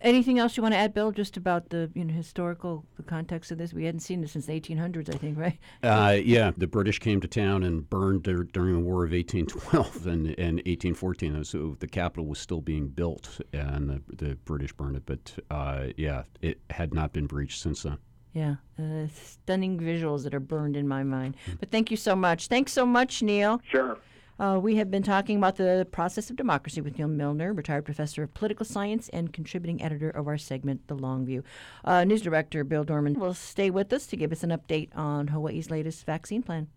[0.00, 3.50] Anything else you want to add, Bill, just about the you know historical the context
[3.50, 3.72] of this?
[3.72, 5.58] We hadn't seen this since the 1800s, I think, right?
[5.82, 10.06] Uh, yeah, the British came to town and burned der- during the War of 1812
[10.06, 11.42] and, and 1814.
[11.44, 15.02] So the capital was still being built, and the, the British burned it.
[15.04, 17.98] But uh, yeah, it had not been breached since then.
[18.34, 21.36] Yeah, uh, stunning visuals that are burned in my mind.
[21.42, 21.56] Mm-hmm.
[21.58, 22.46] But thank you so much.
[22.46, 23.60] Thanks so much, Neal.
[23.68, 23.98] Sure.
[24.38, 28.22] Uh, we have been talking about the process of democracy with Neal Milner, retired professor
[28.22, 31.42] of political science and contributing editor of our segment, The Long View.
[31.84, 35.28] Uh, News director Bill Dorman will stay with us to give us an update on
[35.28, 36.68] Hawaii's latest vaccine plan.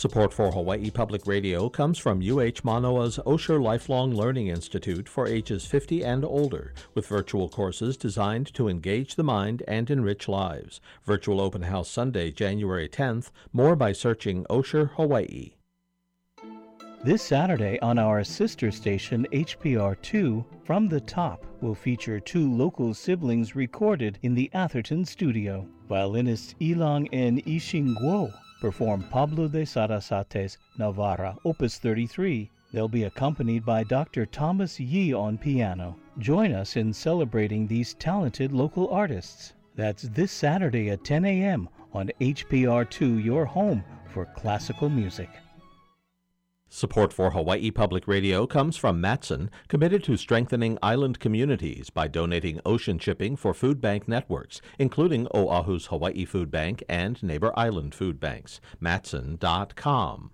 [0.00, 5.66] Support for Hawaii Public Radio comes from UH Manoa's Osher Lifelong Learning Institute for ages
[5.66, 10.80] 50 and older, with virtual courses designed to engage the mind and enrich lives.
[11.04, 13.30] Virtual Open House Sunday, January 10th.
[13.52, 15.50] More by searching Osher Hawaii.
[17.04, 23.54] This Saturday on our sister station HPR2, From the Top will feature two local siblings
[23.54, 25.68] recorded in the Atherton studio.
[25.90, 32.50] Violinists Ilang and Ishing Guo perform Pablo de Sarasate's Navarra, Opus 33.
[32.72, 34.26] They'll be accompanied by Dr.
[34.26, 35.96] Thomas Yee on piano.
[36.18, 39.54] Join us in celebrating these talented local artists.
[39.74, 41.68] That's this Saturday at 10 a.m.
[41.92, 45.30] on HPR2, your home for classical music.
[46.72, 52.60] Support for Hawaii Public Radio comes from Matson, committed to strengthening island communities by donating
[52.64, 58.20] ocean shipping for food bank networks, including Oahu's Hawaii Food Bank and Neighbor Island Food
[58.20, 58.60] Banks.
[58.78, 60.30] Matson.com.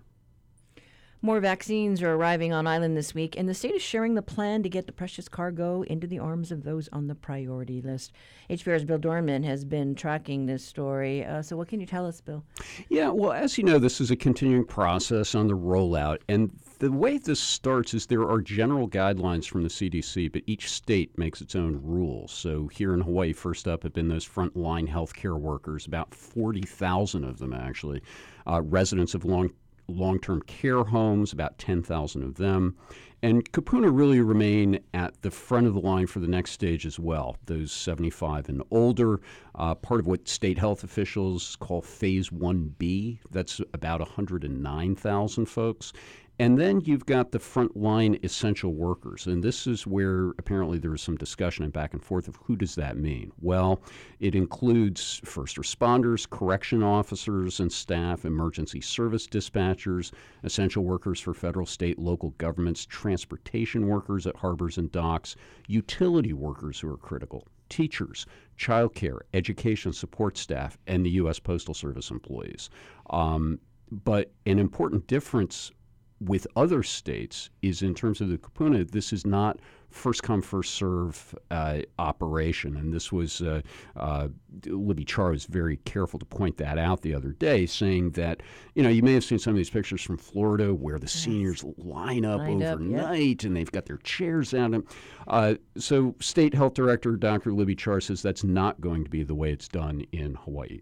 [1.23, 4.61] More vaccines are arriving on island this week, and the state is sharing the plan
[4.61, 8.11] to get the precious cargo into the arms of those on the priority list.
[8.51, 11.25] HPR's Bill Dorman has been tracking this story.
[11.25, 12.43] Uh, so, what can you tell us, Bill?
[12.89, 16.91] Yeah, well, as you know, this is a continuing process on the rollout, and the
[16.91, 21.41] way this starts is there are general guidelines from the CDC, but each state makes
[21.41, 22.31] its own rules.
[22.31, 27.39] So here in Hawaii, first up have been those frontline healthcare workers, about 40,000 of
[27.39, 28.03] them actually,
[28.45, 29.49] uh, residents of long
[29.87, 32.75] long term care homes, about 10,000 of them.
[33.23, 36.99] And Kupuna really remain at the front of the line for the next stage as
[36.99, 39.19] well, those 75 and older.
[39.55, 45.93] Uh, part of what state health officials call Phase 1B, that's about 109,000 folks.
[46.39, 49.25] And then you've got the frontline essential workers.
[49.25, 52.55] And this is where apparently there was some discussion and back and forth of who
[52.55, 53.31] does that mean?
[53.41, 53.81] Well,
[54.19, 60.11] it includes first responders, correction officers and staff, emergency service dispatchers,
[60.43, 65.35] essential workers for federal, state, local governments, transportation workers at harbors and docks,
[65.67, 68.27] utility workers who are critical, teachers,
[68.59, 71.39] childcare, education support staff, and the U.S.
[71.39, 72.69] Postal Service employees.
[73.09, 75.71] Um, but an important difference
[76.19, 80.73] with other states is in terms of the kupuna, this is not first come first
[80.75, 83.61] serve uh, operation, and this was uh,
[83.95, 84.27] uh,
[84.65, 88.41] Libby Char was very careful to point that out the other day, saying that
[88.75, 91.63] you know you may have seen some of these pictures from Florida where the seniors
[91.77, 94.73] line up Lined up, overnight and they've got their chairs out.
[94.73, 94.83] And,
[95.27, 97.53] uh, so, State Health Director Dr.
[97.53, 100.81] Libby Char says that's not going to be the way it's done in Hawaii.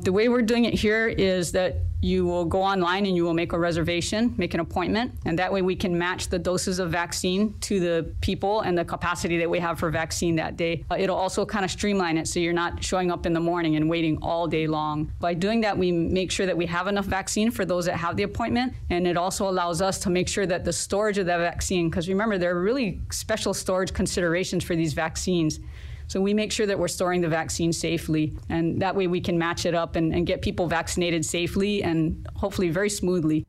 [0.00, 3.32] The way we're doing it here is that you will go online and you will
[3.32, 6.90] make a reservation, make an appointment, and that way we can match the doses of
[6.90, 10.84] vaccine to the people and the capacity that we have for vaccine that day.
[10.90, 13.76] Uh, it'll also kind of streamline it so you're not showing up in the morning
[13.76, 15.12] and waiting all day long.
[15.20, 18.16] By doing that, we make sure that we have enough vaccine for those that have
[18.16, 21.38] the appointment, and it also allows us to make sure that the storage of that
[21.38, 25.60] vaccine, because remember, there are really special storage considerations for these vaccines.
[26.06, 29.38] So we make sure that we're storing the vaccine safely, and that way we can
[29.38, 33.46] match it up and, and get people vaccinated safely and hopefully very smoothly.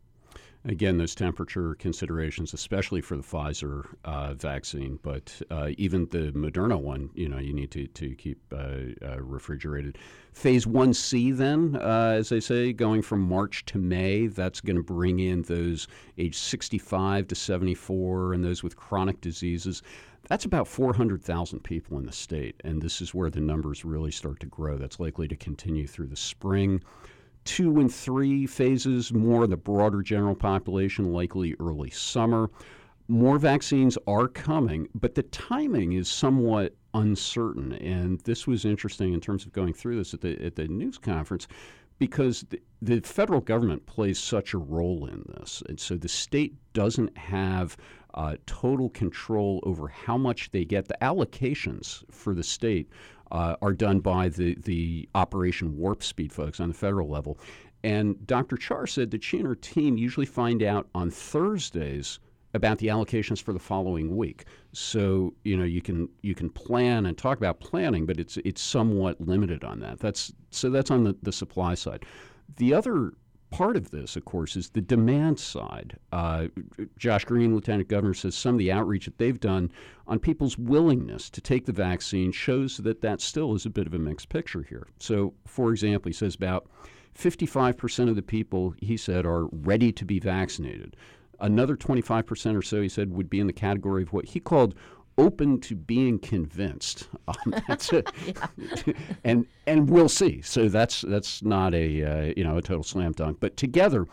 [0.68, 6.80] Again, those temperature considerations, especially for the Pfizer uh, vaccine, but uh, even the Moderna
[6.80, 10.00] one, you know, you need to, to keep uh, uh refrigerated.
[10.34, 14.84] Phase 1C, then, uh, as they say, going from March to May, that's going to
[14.84, 15.88] bring in those
[16.18, 19.84] age 65 to 74 and those with chronic diseases.
[20.28, 24.40] That's about 400,000 people in the state, and this is where the numbers really start
[24.40, 24.78] to grow.
[24.78, 26.82] That's likely to continue through the spring.
[27.44, 32.50] Two and three phases, more of the broader general population, likely early summer.
[33.08, 37.74] More vaccines are coming, but the timing is somewhat uncertain.
[37.74, 40.98] And this was interesting in terms of going through this at the, at the news
[40.98, 41.48] conference
[42.00, 45.64] because the, the, federal government plays such a role in this.
[45.70, 47.78] And so the state doesn't have
[48.16, 50.88] uh, total control over how much they get.
[50.88, 52.90] The allocations for the state
[53.32, 57.38] uh, are done by the, the Operation Warp Speed folks on the federal level.
[57.84, 58.58] And Dr.
[58.58, 62.20] Char said that she and her team usually find out on Thursdays
[62.56, 64.46] about the allocations for the following week.
[64.72, 68.62] So you know you can you can plan and talk about planning, but it's it's
[68.62, 70.00] somewhat limited on that.
[70.00, 72.06] That's so that's on the, the supply side.
[72.56, 73.12] The other
[73.52, 75.98] part of this, of course, is the demand side.
[76.12, 76.48] Uh,
[76.98, 79.72] Josh Green, Lieutenant Governor, says some of the outreach that they've done
[80.08, 83.94] on people's willingness to take the vaccine shows that that still is a bit of
[83.94, 84.88] a mixed picture here.
[85.00, 86.68] So, for example, he says about
[87.18, 90.96] 55% of the people, he said, are ready to be vaccinated.
[91.40, 94.76] Another 25% or so, he said, would be in the category of what he called
[95.18, 97.08] open to being convinced.
[97.28, 97.56] Um,
[99.24, 100.42] and and we'll see.
[100.42, 103.40] So that's that's not a uh, you know a total slam dunk.
[103.40, 104.06] But together,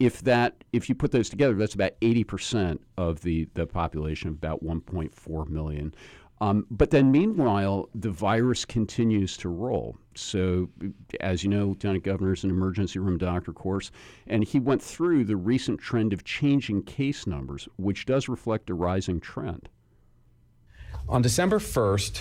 [0.00, 4.30] if that if you put those together, that's about eighty percent of the the population,
[4.30, 5.94] about one point four million.
[6.40, 9.96] Um, but then, meanwhile, the virus continues to roll.
[10.14, 10.68] So,
[11.20, 13.90] as you know, Lieutenant Governor is an emergency room doctor, of course,
[14.26, 18.74] and he went through the recent trend of changing case numbers, which does reflect a
[18.74, 19.68] rising trend.
[21.08, 22.20] On December 1st,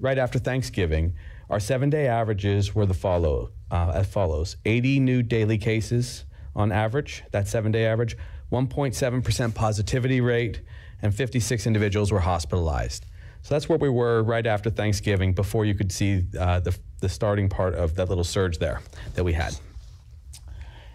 [0.00, 1.14] right after Thanksgiving,
[1.50, 6.24] our seven day averages were the follow, uh, as follows 80 new daily cases
[6.56, 8.16] on average, that seven day average,
[8.50, 10.62] 1.7% positivity rate,
[11.02, 13.04] and 56 individuals were hospitalized.
[13.42, 17.10] So that's where we were right after Thanksgiving before you could see uh, the, the
[17.10, 18.80] starting part of that little surge there
[19.16, 19.54] that we had.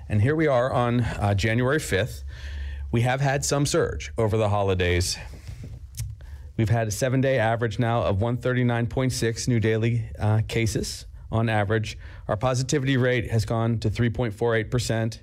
[0.08, 2.24] And here we are on uh, January 5th.
[2.92, 5.16] We have had some surge over the holidays.
[6.60, 11.98] We've had a seven day average now of 139.6 new daily uh, cases on average.
[12.28, 15.20] Our positivity rate has gone to 3.48%,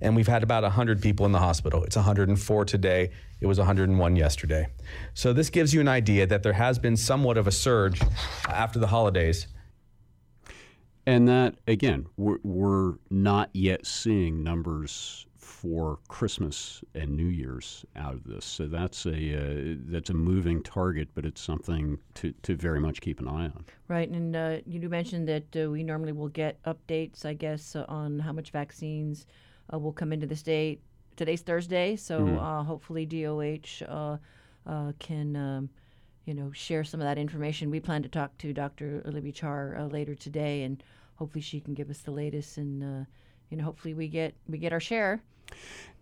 [0.00, 1.82] and we've had about 100 people in the hospital.
[1.82, 3.10] It's 104 today.
[3.40, 4.68] It was 101 yesterday.
[5.12, 8.00] So this gives you an idea that there has been somewhat of a surge
[8.48, 9.48] after the holidays.
[11.04, 18.14] And that, again, we're, we're not yet seeing numbers for Christmas and New Year's out
[18.14, 18.44] of this.
[18.44, 23.00] So that's a uh, that's a moving target, but it's something to, to very much
[23.00, 23.64] keep an eye on.
[23.88, 28.18] Right, and uh, you mentioned that uh, we normally will get updates, I guess, on
[28.18, 29.26] how much vaccines
[29.72, 30.82] uh, will come into the state
[31.16, 32.38] today's Thursday, so mm-hmm.
[32.38, 34.16] uh, hopefully DOH uh,
[34.66, 35.36] uh, can.
[35.36, 35.70] Um,
[36.26, 37.70] you know, share some of that information.
[37.70, 39.00] We plan to talk to Dr.
[39.06, 40.82] Olivia Char uh, later today, and
[41.14, 42.58] hopefully she can give us the latest.
[42.58, 43.04] And uh,
[43.48, 45.22] you know, hopefully we get we get our share.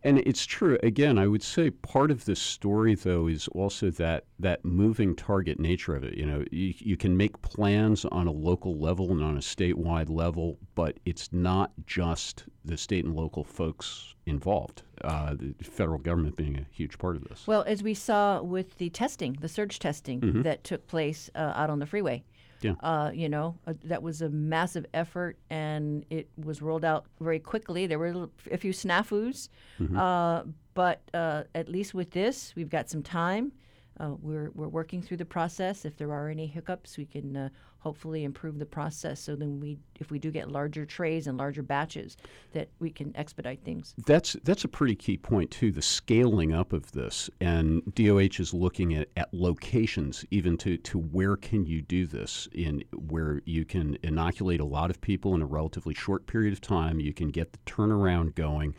[0.04, 0.78] And it's true.
[0.82, 5.58] Again, I would say part of this story, though, is also that that moving target
[5.58, 6.14] nature of it.
[6.14, 10.10] You know, you, you can make plans on a local level and on a statewide
[10.10, 14.82] level, but it's not just the state and local folks involved.
[15.02, 17.46] Uh, the federal government being a huge part of this.
[17.46, 20.42] Well, as we saw with the testing, the surge testing mm-hmm.
[20.42, 22.24] that took place uh, out on the freeway.
[22.64, 22.76] Yeah.
[22.80, 27.38] Uh, you know, uh, that was a massive effort, and it was rolled out very
[27.38, 27.86] quickly.
[27.86, 29.94] There were a few snafus, mm-hmm.
[29.94, 33.52] uh, but uh, at least with this, we've got some time.
[34.00, 35.84] Uh, we're we're working through the process.
[35.84, 37.48] If there are any hiccups, we can uh,
[37.84, 39.20] hopefully improve the process.
[39.20, 42.16] So then we, if we do get larger trays and larger batches,
[42.52, 43.94] that we can expedite things.
[44.06, 45.70] That's that's a pretty key point too.
[45.70, 50.98] The scaling up of this, and DOH is looking at, at locations, even to to
[50.98, 55.42] where can you do this in where you can inoculate a lot of people in
[55.42, 56.98] a relatively short period of time.
[57.00, 58.74] You can get the turnaround going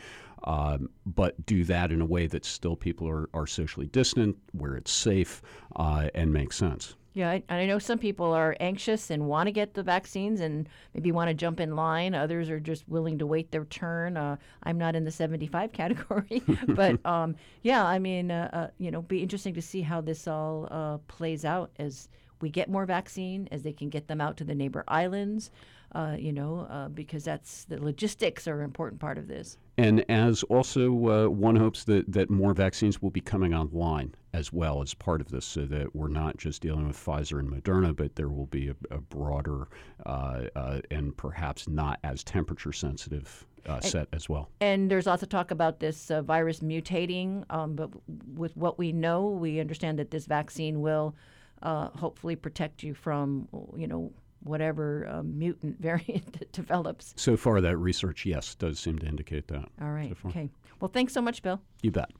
[0.45, 4.75] um, but do that in a way that still people are, are socially distant, where
[4.75, 5.41] it's safe,
[5.75, 6.95] uh, and makes sense.
[7.15, 10.67] Yeah, I, I know some people are anxious and want to get the vaccines and
[10.93, 12.13] maybe want to jump in line.
[12.13, 14.17] Others are just willing to wait their turn.
[14.17, 18.91] Uh, I'm not in the 75 category, but um, yeah, I mean, uh, uh, you
[18.91, 22.09] know, be interesting to see how this all uh, plays out as
[22.41, 25.51] we get more vaccine, as they can get them out to the neighbor islands
[25.95, 29.57] uh, you know, uh, because that's the logistics are an important part of this.
[29.77, 34.51] And as also uh, one hopes that, that more vaccines will be coming online as
[34.51, 37.95] well as part of this, so that we're not just dealing with Pfizer and Moderna,
[37.95, 39.69] but there will be a, a broader
[40.05, 44.49] uh, uh, and perhaps not as temperature sensitive uh, set as well.
[44.59, 47.89] And there's also talk about this uh, virus mutating, um, but
[48.33, 51.15] with what we know, we understand that this vaccine will
[51.61, 54.11] uh, hopefully protect you from, you know,
[54.45, 57.13] whatever uh, mutant variant that develops.
[57.17, 59.65] So far, that research, yes, does seem to indicate that.
[59.81, 60.15] All right.
[60.21, 60.49] So okay.
[60.79, 61.61] Well, thanks so much, Bill.
[61.81, 62.11] You bet.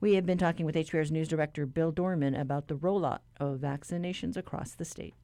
[0.00, 4.36] We have been talking with HPR's news director, Bill Dorman, about the rollout of vaccinations
[4.36, 5.14] across the state.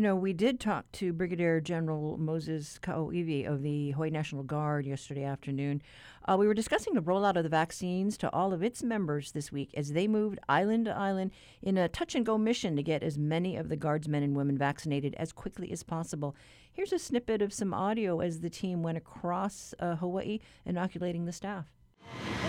[0.00, 4.86] You know, we did talk to Brigadier General Moses Ka'oiwi of the Hawaii National Guard
[4.86, 5.82] yesterday afternoon.
[6.26, 9.52] Uh, we were discussing the rollout of the vaccines to all of its members this
[9.52, 13.02] week as they moved island to island in a touch and go mission to get
[13.02, 16.34] as many of the Guard's men and women vaccinated as quickly as possible.
[16.72, 21.32] Here's a snippet of some audio as the team went across uh, Hawaii inoculating the
[21.32, 21.66] staff.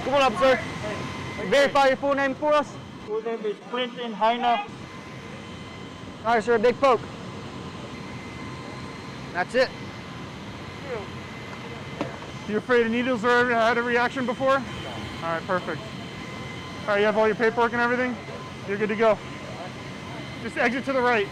[0.05, 0.57] Come on up, sir.
[1.49, 2.73] Verify your full name for us.
[3.07, 4.65] Full name is Quentin Heina.
[6.23, 7.01] All right, sir, big poke.
[9.33, 9.69] That's it.
[12.47, 14.59] You afraid of needles or ever had a reaction before?
[14.59, 14.65] No.
[15.23, 15.81] All right, perfect.
[16.81, 18.15] All right, you have all your paperwork and everything?
[18.67, 19.17] You're good to go.
[20.43, 21.27] Just exit to the right.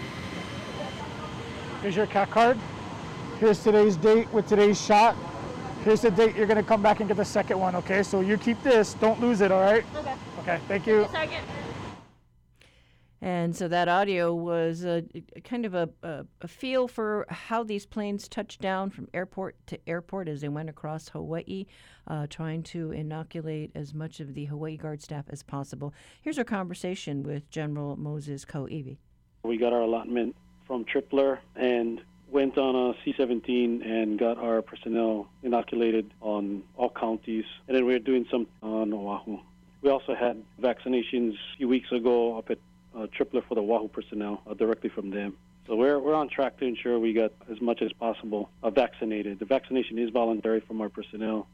[1.82, 2.58] Here's your CAT card.
[3.40, 5.16] Here's today's date with today's shot.
[5.84, 8.04] Here's the date you're gonna come back and get the second one, okay?
[8.04, 9.84] So you keep this, don't lose it, all right?
[9.96, 10.14] Okay.
[10.40, 11.08] Okay, thank you.
[13.22, 15.04] And so that audio was a,
[15.36, 19.56] a kind of a, a, a, feel for how these planes touched down from airport
[19.68, 21.66] to airport as they went across Hawaii,
[22.08, 25.94] uh, trying to inoculate as much of the Hawaii Guard staff as possible.
[26.22, 28.98] Here's our conversation with General Moses Ka'oiwi.
[29.44, 32.02] We got our allotment from Tripler and
[32.32, 37.46] went on a C-17 and got our personnel inoculated on all counties.
[37.68, 39.40] And then we are doing some on Oahu.
[39.82, 42.60] We also had vaccinations a few weeks ago up at
[42.96, 45.36] uh, Tripler for the Oahu personnel uh, directly from them.
[45.68, 49.40] So we're, we're on track to ensure we get as much as possible uh, vaccinated.
[49.40, 51.48] The vaccination is voluntary from our personnel.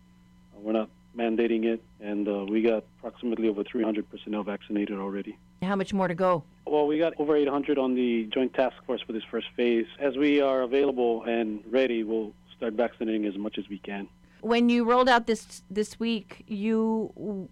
[0.56, 5.38] Uh, we're not mandating it, and uh, we got approximately over 300 personnel vaccinated already.
[5.62, 6.44] How much more to go?
[6.66, 9.86] Well, we got over 800 on the Joint Task Force for this first phase.
[10.00, 14.08] As we are available and ready, we'll start vaccinating as much as we can.
[14.42, 17.50] When you rolled out this this week, you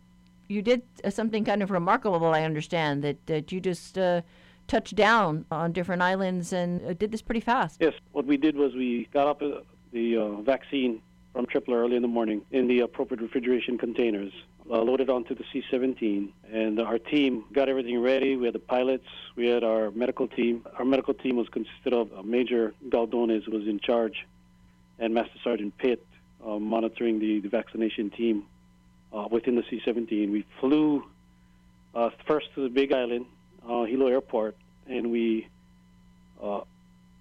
[0.47, 2.33] you did something kind of remarkable.
[2.33, 4.21] I understand that that you just uh,
[4.67, 7.77] touched down on different islands and uh, did this pretty fast.
[7.79, 11.01] Yes, what we did was we got up uh, the uh, vaccine
[11.33, 14.31] from Tripler early in the morning in the appropriate refrigeration containers,
[14.69, 18.35] uh, loaded onto the C-17, and our team got everything ready.
[18.35, 20.63] We had the pilots, we had our medical team.
[20.77, 24.27] Our medical team was consisted of uh, Major Galdones was in charge,
[24.99, 26.05] and Master Sergeant Pitt
[26.45, 28.43] monitoring the, the vaccination team
[29.13, 30.31] uh, within the C-17.
[30.31, 31.03] We flew
[31.93, 33.25] uh, first to the Big Island,
[33.67, 34.55] uh, Hilo Airport,
[34.87, 35.47] and we
[36.41, 36.61] uh,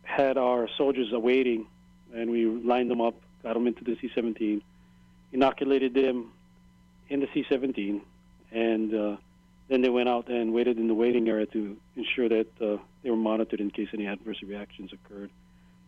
[0.03, 1.67] had our soldiers awaiting,
[2.15, 4.63] and we lined them up, got them into the C-17,
[5.33, 6.33] inoculated them
[7.09, 8.01] in the C-17,
[8.51, 9.17] and uh,
[9.69, 13.11] then they went out and waited in the waiting area to ensure that uh, they
[13.11, 15.31] were monitored in case any adverse reactions occurred.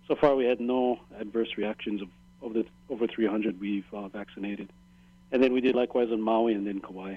[0.06, 2.08] So far, we had no adverse reactions of,
[2.42, 4.68] of the over 300 we've vaccinated
[5.34, 7.16] and then we did likewise on Maui and then Kauai.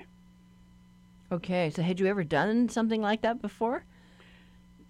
[1.31, 3.83] Okay, so had you ever done something like that before?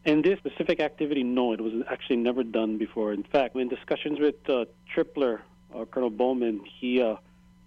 [0.06, 3.12] In this specific activity, no, it was actually never done before.
[3.12, 4.64] In fact, in discussions with uh,
[4.96, 5.42] Tripler,
[5.76, 7.18] uh, Colonel Bowman, he uh,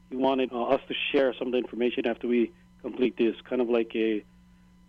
[0.09, 3.61] he wanted uh, us to share some of the information after we complete this, kind
[3.61, 4.25] of like a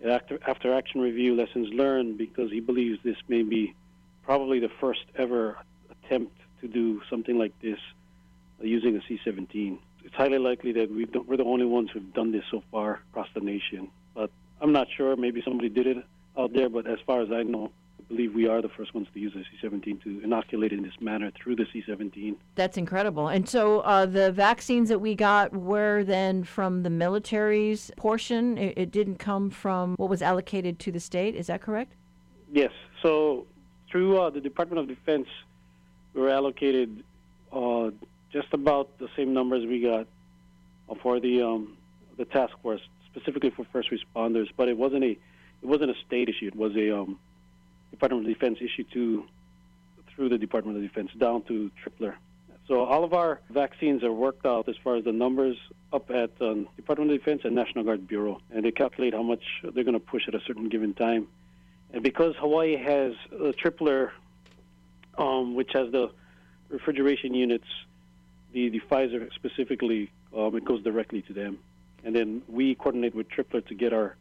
[0.08, 3.76] after after action review, lessons learned, because he believes this may be
[4.24, 5.58] probably the first ever
[5.90, 7.80] attempt to do something like this
[8.62, 12.32] uh, using a C-17 it's highly likely that we we're the only ones who've done
[12.32, 13.90] this so far across the nation.
[14.14, 14.30] But
[14.60, 15.16] I'm not sure.
[15.16, 15.98] Maybe somebody did it
[16.38, 19.08] out there, but as far as I know, I believe we are the first ones
[19.14, 22.36] to use the C-17 to inoculate in this manner through the C-17.
[22.56, 23.28] That's incredible.
[23.30, 28.58] And so uh, the vaccines that we got were then from the military's portion.
[28.58, 31.36] It, it didn't come from what was allocated to the state.
[31.36, 31.94] Is that correct?
[32.52, 32.72] Yes.
[33.02, 33.48] So
[33.90, 35.28] through uh, the Department of Defense,
[36.14, 37.04] we were allocated
[37.52, 37.92] uh,
[38.32, 40.08] just about the same numbers we got
[41.02, 41.78] for the um,
[42.18, 44.48] the task force, specifically for first responders.
[44.56, 45.20] But it wasn't a it
[45.64, 46.48] wasn't a state issue.
[46.48, 47.20] It was a um,
[47.92, 49.26] Department of Defense issue to
[50.16, 52.16] through the Department of Defense down to Tripler.
[52.68, 55.58] So all of our vaccines are worked out as far as the numbers
[55.92, 59.44] up at um, Department of Defense and National Guard Bureau, and they calculate how much
[59.62, 61.28] they're going to push at a certain given time.
[61.92, 64.12] And because Hawaii has a Tripler,
[65.18, 66.12] um, which has the
[66.70, 67.68] refrigeration units
[68.54, 71.60] the, the Pfizer specifically, um, it goes directly to them.
[72.04, 74.16] And then we coordinate with Tripler to get our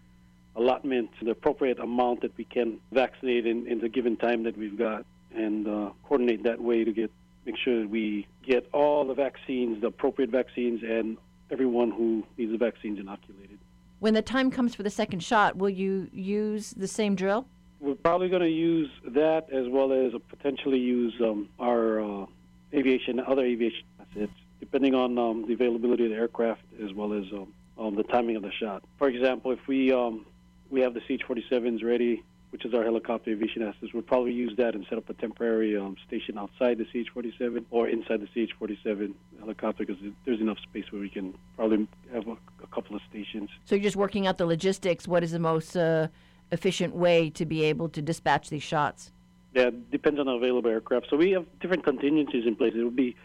[0.57, 4.79] allotment, the appropriate amount that we can vaccinate in, in the given time that we've
[4.79, 5.05] got,
[5.35, 7.11] and uh, coordinate that way to get
[7.47, 11.17] make sure that we get all the vaccines, the appropriate vaccines, and
[11.51, 13.59] everyone who needs the vaccines inoculated.
[13.99, 17.47] When the time comes for the second shot, will you use the same drill?
[17.81, 22.27] We're probably going to use that as well as potentially use um, our uh,
[22.75, 23.85] aviation, other aviation
[24.15, 28.03] it's depending on um, the availability of the aircraft as well as um, um, the
[28.05, 28.83] timing of the shot.
[28.99, 30.27] For example, if we um,
[30.71, 33.93] we have the CH-47s ready which is our helicopter aviation assets.
[33.95, 37.89] We'll probably use that and set up a temporary um, station outside the CH-47 or
[37.89, 42.33] inside the CH-47 helicopter because there's enough space where we can probably have a,
[42.63, 43.51] a couple of stations.
[43.65, 45.07] So you're just working out the logistics.
[45.07, 46.09] What is the most uh,
[46.51, 49.13] efficient way to be able to dispatch these shots?
[49.55, 51.07] Yeah, it depends on the available aircraft.
[51.11, 52.73] So we have different contingencies in place.
[52.77, 53.17] It'll be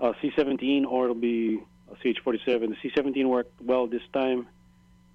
[0.00, 1.62] uh, C-17 or it'll be
[2.02, 2.46] CH-47.
[2.46, 4.46] The C-17 worked well this time,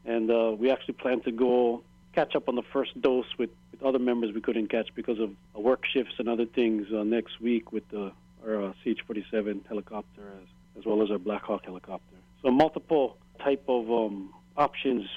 [0.05, 3.83] and uh, we actually plan to go catch up on the first dose with, with
[3.83, 7.39] other members we couldn't catch because of uh, work shifts and other things uh, next
[7.39, 8.11] week with the,
[8.43, 12.15] our uh, CH-47 helicopter as, as well as our Black Hawk helicopter.
[12.41, 15.07] So multiple type of um, options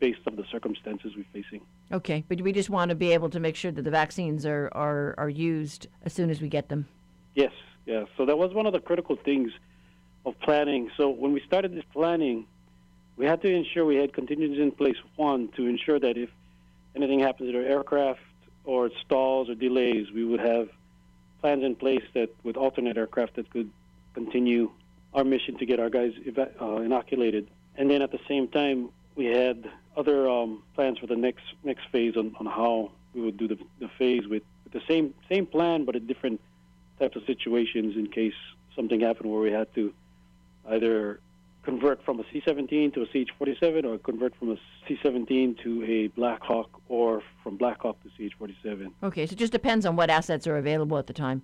[0.00, 1.60] based on the circumstances we're facing.
[1.92, 4.68] Okay, but we just want to be able to make sure that the vaccines are,
[4.72, 6.88] are, are used as soon as we get them.
[7.34, 7.52] Yes,
[7.86, 8.04] yeah.
[8.16, 9.52] So that was one of the critical things
[10.24, 10.90] of planning.
[10.96, 12.46] So when we started this planning,
[13.16, 14.96] we had to ensure we had contingencies in place.
[15.16, 16.30] One, to ensure that if
[16.96, 18.20] anything happens to our aircraft
[18.64, 20.68] or stalls or delays, we would have
[21.40, 23.70] plans in place that with alternate aircraft that could
[24.14, 24.70] continue
[25.12, 26.12] our mission to get our guys
[26.60, 27.48] uh, inoculated.
[27.76, 31.86] And then at the same time, we had other um, plans for the next next
[31.92, 35.46] phase on, on how we would do the, the phase with, with the same same
[35.46, 36.40] plan, but a different
[36.98, 38.34] types of situations in case
[38.76, 39.92] something happened where we had to
[40.70, 41.20] either
[41.62, 46.42] convert from a C-17 to a CH-47 or convert from a C-17 to a Black
[46.42, 48.92] Hawk or from Black Hawk to CH-47.
[49.02, 51.42] Okay, so it just depends on what assets are available at the time.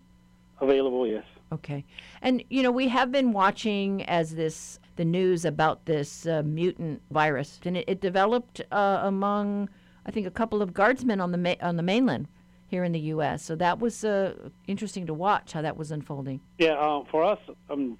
[0.61, 1.25] Available, yes.
[1.53, 1.85] Okay.
[2.21, 7.01] And, you know, we have been watching as this, the news about this uh, mutant
[7.11, 9.71] virus, and it, it developed uh, among,
[10.05, 12.29] I think, a couple of guardsmen on the, ma- on the mainland
[12.71, 13.43] here in the U.S.
[13.43, 14.35] So that was uh,
[14.69, 16.41] interesting to watch how that was unfolding.
[16.59, 17.99] Yeah, uh, for us, um,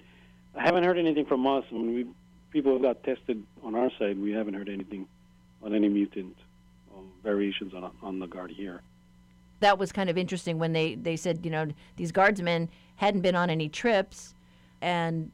[0.55, 1.65] I haven't heard anything from us.
[1.69, 2.07] When we
[2.51, 5.07] people have got tested on our side, we haven't heard anything
[5.61, 6.37] on any mutant
[6.95, 8.81] um, variations on on the guard here.
[9.59, 11.67] That was kind of interesting when they they said you know
[11.97, 14.33] these guardsmen hadn't been on any trips,
[14.81, 15.31] and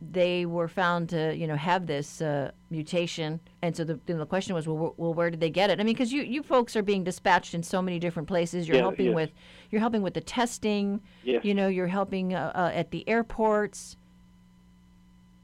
[0.00, 4.54] they were found to you know have this uh, mutation, and so the the question
[4.54, 5.80] was well, well where did they get it?
[5.80, 8.68] I mean because you you folks are being dispatched in so many different places.
[8.68, 9.14] You're Yeah, helping yes.
[9.14, 9.30] with
[9.70, 11.00] you're helping with the testing.
[11.24, 11.44] Yes.
[11.44, 13.96] You know you're helping uh, uh, at the airports.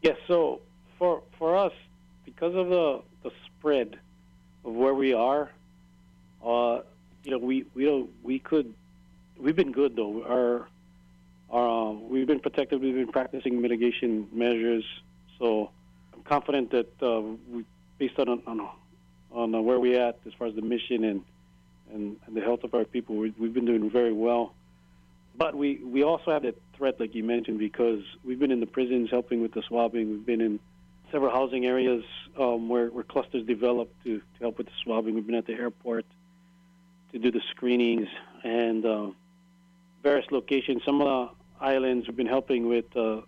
[0.02, 0.16] Yes.
[0.28, 0.60] So
[0.98, 1.72] for for us,
[2.24, 3.98] because of the the spread
[4.64, 5.50] of where we are,
[6.44, 6.80] uh,
[7.24, 8.72] you know, we we don't we could
[9.36, 10.22] we've been good though.
[10.24, 10.68] Our
[11.54, 12.80] uh, we've been protected.
[12.82, 14.84] We've been practicing mitigation measures.
[15.38, 15.70] So
[16.12, 17.64] I'm confident that uh, we,
[17.98, 18.68] based on on
[19.30, 21.22] on where we're at as far as the mission and
[21.92, 24.54] and, and the health of our people, we, we've been doing very well.
[25.36, 28.66] But we, we also have that threat, like you mentioned, because we've been in the
[28.66, 30.10] prisons helping with the swabbing.
[30.10, 30.60] We've been in
[31.10, 32.04] several housing areas
[32.38, 35.14] um, where, where clusters develop to, to help with the swabbing.
[35.14, 36.06] We've been at the airport
[37.12, 38.08] to do the screenings
[38.42, 39.10] and uh,
[40.02, 40.82] various locations.
[40.84, 43.20] Some of the islands we've been helping with, uh,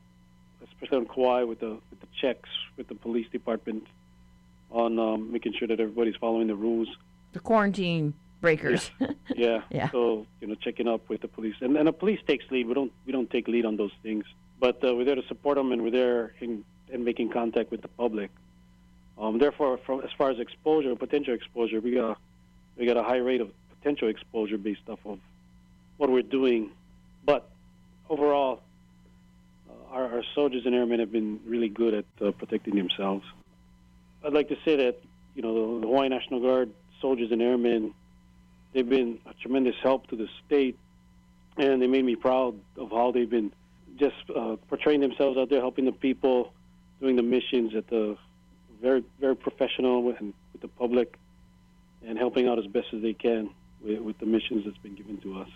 [0.65, 3.87] especially on Kauai, with the, with the checks with the police department
[4.71, 6.89] on um, making sure that everybody's following the rules.
[7.33, 8.91] The quarantine breakers.
[9.35, 9.63] Yeah.
[9.71, 9.91] Yeah.
[9.91, 12.67] So you know, checking up with the police, and, and the police takes lead.
[12.67, 14.25] We don't we don't take lead on those things,
[14.59, 17.83] but uh, we're there to support them, and we're there in, in making contact with
[17.83, 18.31] the public.
[19.19, 22.19] Um, therefore, from as far as exposure, potential exposure, we got
[22.77, 25.19] we got a high rate of potential exposure based off of
[25.97, 26.71] what we're doing.
[27.25, 27.51] But
[28.09, 28.63] overall,
[29.69, 33.25] uh, our, our soldiers and airmen have been really good at uh, protecting themselves.
[34.25, 35.01] I'd like to say that
[35.35, 37.95] you know the, the Hawaii National Guard soldiers and airmen
[38.77, 40.79] they've been a tremendous help to the state,
[41.57, 43.51] and they made me proud of how they've been
[43.99, 46.53] just uh, portraying themselves out there, helping the people,
[47.01, 48.19] doing the missions at the
[48.83, 51.19] very very professional with, with the public,
[52.07, 53.49] and helping out as best as they can
[53.83, 55.49] with, with the missions that's been given to us.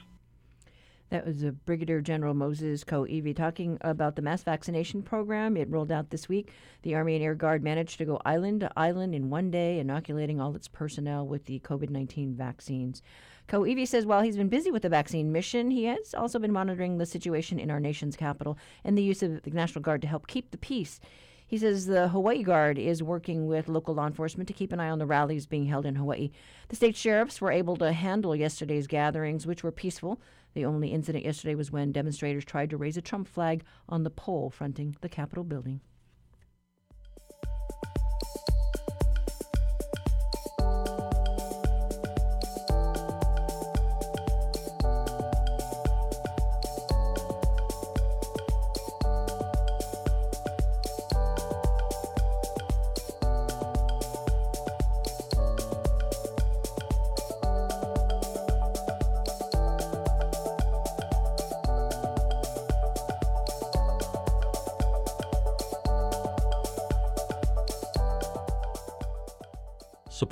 [1.11, 5.56] That was uh, Brigadier General Moses Ka'oiwi talking about the mass vaccination program.
[5.56, 6.52] It rolled out this week.
[6.82, 10.40] The Army and Air Guard managed to go island to island in one day, inoculating
[10.40, 13.02] all its personnel with the COVID 19 vaccines.
[13.48, 16.98] Koivi says while he's been busy with the vaccine mission, he has also been monitoring
[16.98, 20.28] the situation in our nation's capital and the use of the National Guard to help
[20.28, 21.00] keep the peace.
[21.44, 24.88] He says the Hawaii Guard is working with local law enforcement to keep an eye
[24.88, 26.30] on the rallies being held in Hawaii.
[26.68, 30.20] The state sheriffs were able to handle yesterday's gatherings, which were peaceful.
[30.55, 34.11] The only incident yesterday was when demonstrators tried to raise a Trump flag on the
[34.11, 35.80] pole fronting the Capitol building.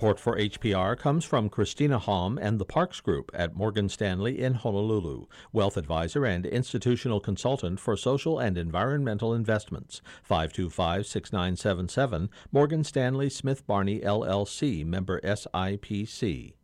[0.08, 4.54] Support for HPR comes from Christina Halm and the Parks Group at Morgan Stanley in
[4.54, 10.00] Honolulu, wealth advisor and institutional consultant for social and environmental investments.
[10.22, 16.54] 525 6977, Morgan Stanley Smith Barney LLC, member SIPC.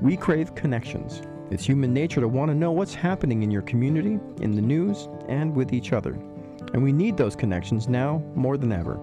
[0.00, 1.22] We crave connections.
[1.50, 5.08] It's human nature to want to know what's happening in your community, in the news,
[5.28, 6.12] and with each other.
[6.74, 9.00] And we need those connections now more than ever.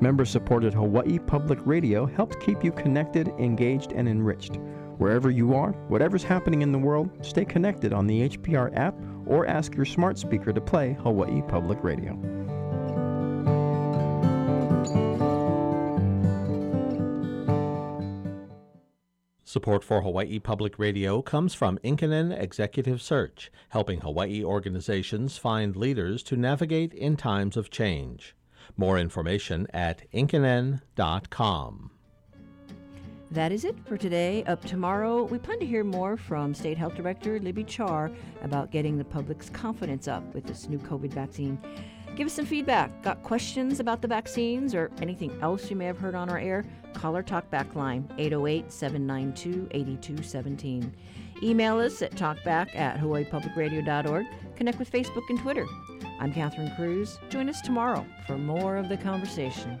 [0.00, 4.56] Member supported Hawaii Public Radio helps keep you connected, engaged, and enriched.
[4.98, 8.94] Wherever you are, whatever's happening in the world, stay connected on the HPR app
[9.26, 12.16] or ask your smart speaker to play Hawaii Public Radio.
[19.44, 26.22] Support for Hawaii Public Radio comes from Inkinen Executive Search, helping Hawaii organizations find leaders
[26.24, 28.36] to navigate in times of change.
[28.78, 31.90] More information at inkinen.com.
[33.30, 34.42] That is it for today.
[34.44, 38.10] Up tomorrow, we plan to hear more from State Health Director Libby Char
[38.42, 41.60] about getting the public's confidence up with this new COVID vaccine.
[42.16, 43.02] Give us some feedback.
[43.02, 46.64] Got questions about the vaccines or anything else you may have heard on our air?
[46.94, 50.94] Call our talkback line, 808 792 8217.
[51.42, 54.26] Email us at talkback at hawaiipublicradio.org.
[54.56, 55.66] Connect with Facebook and Twitter.
[56.20, 57.20] I'm Catherine Cruz.
[57.28, 59.80] Join us tomorrow for more of the conversation.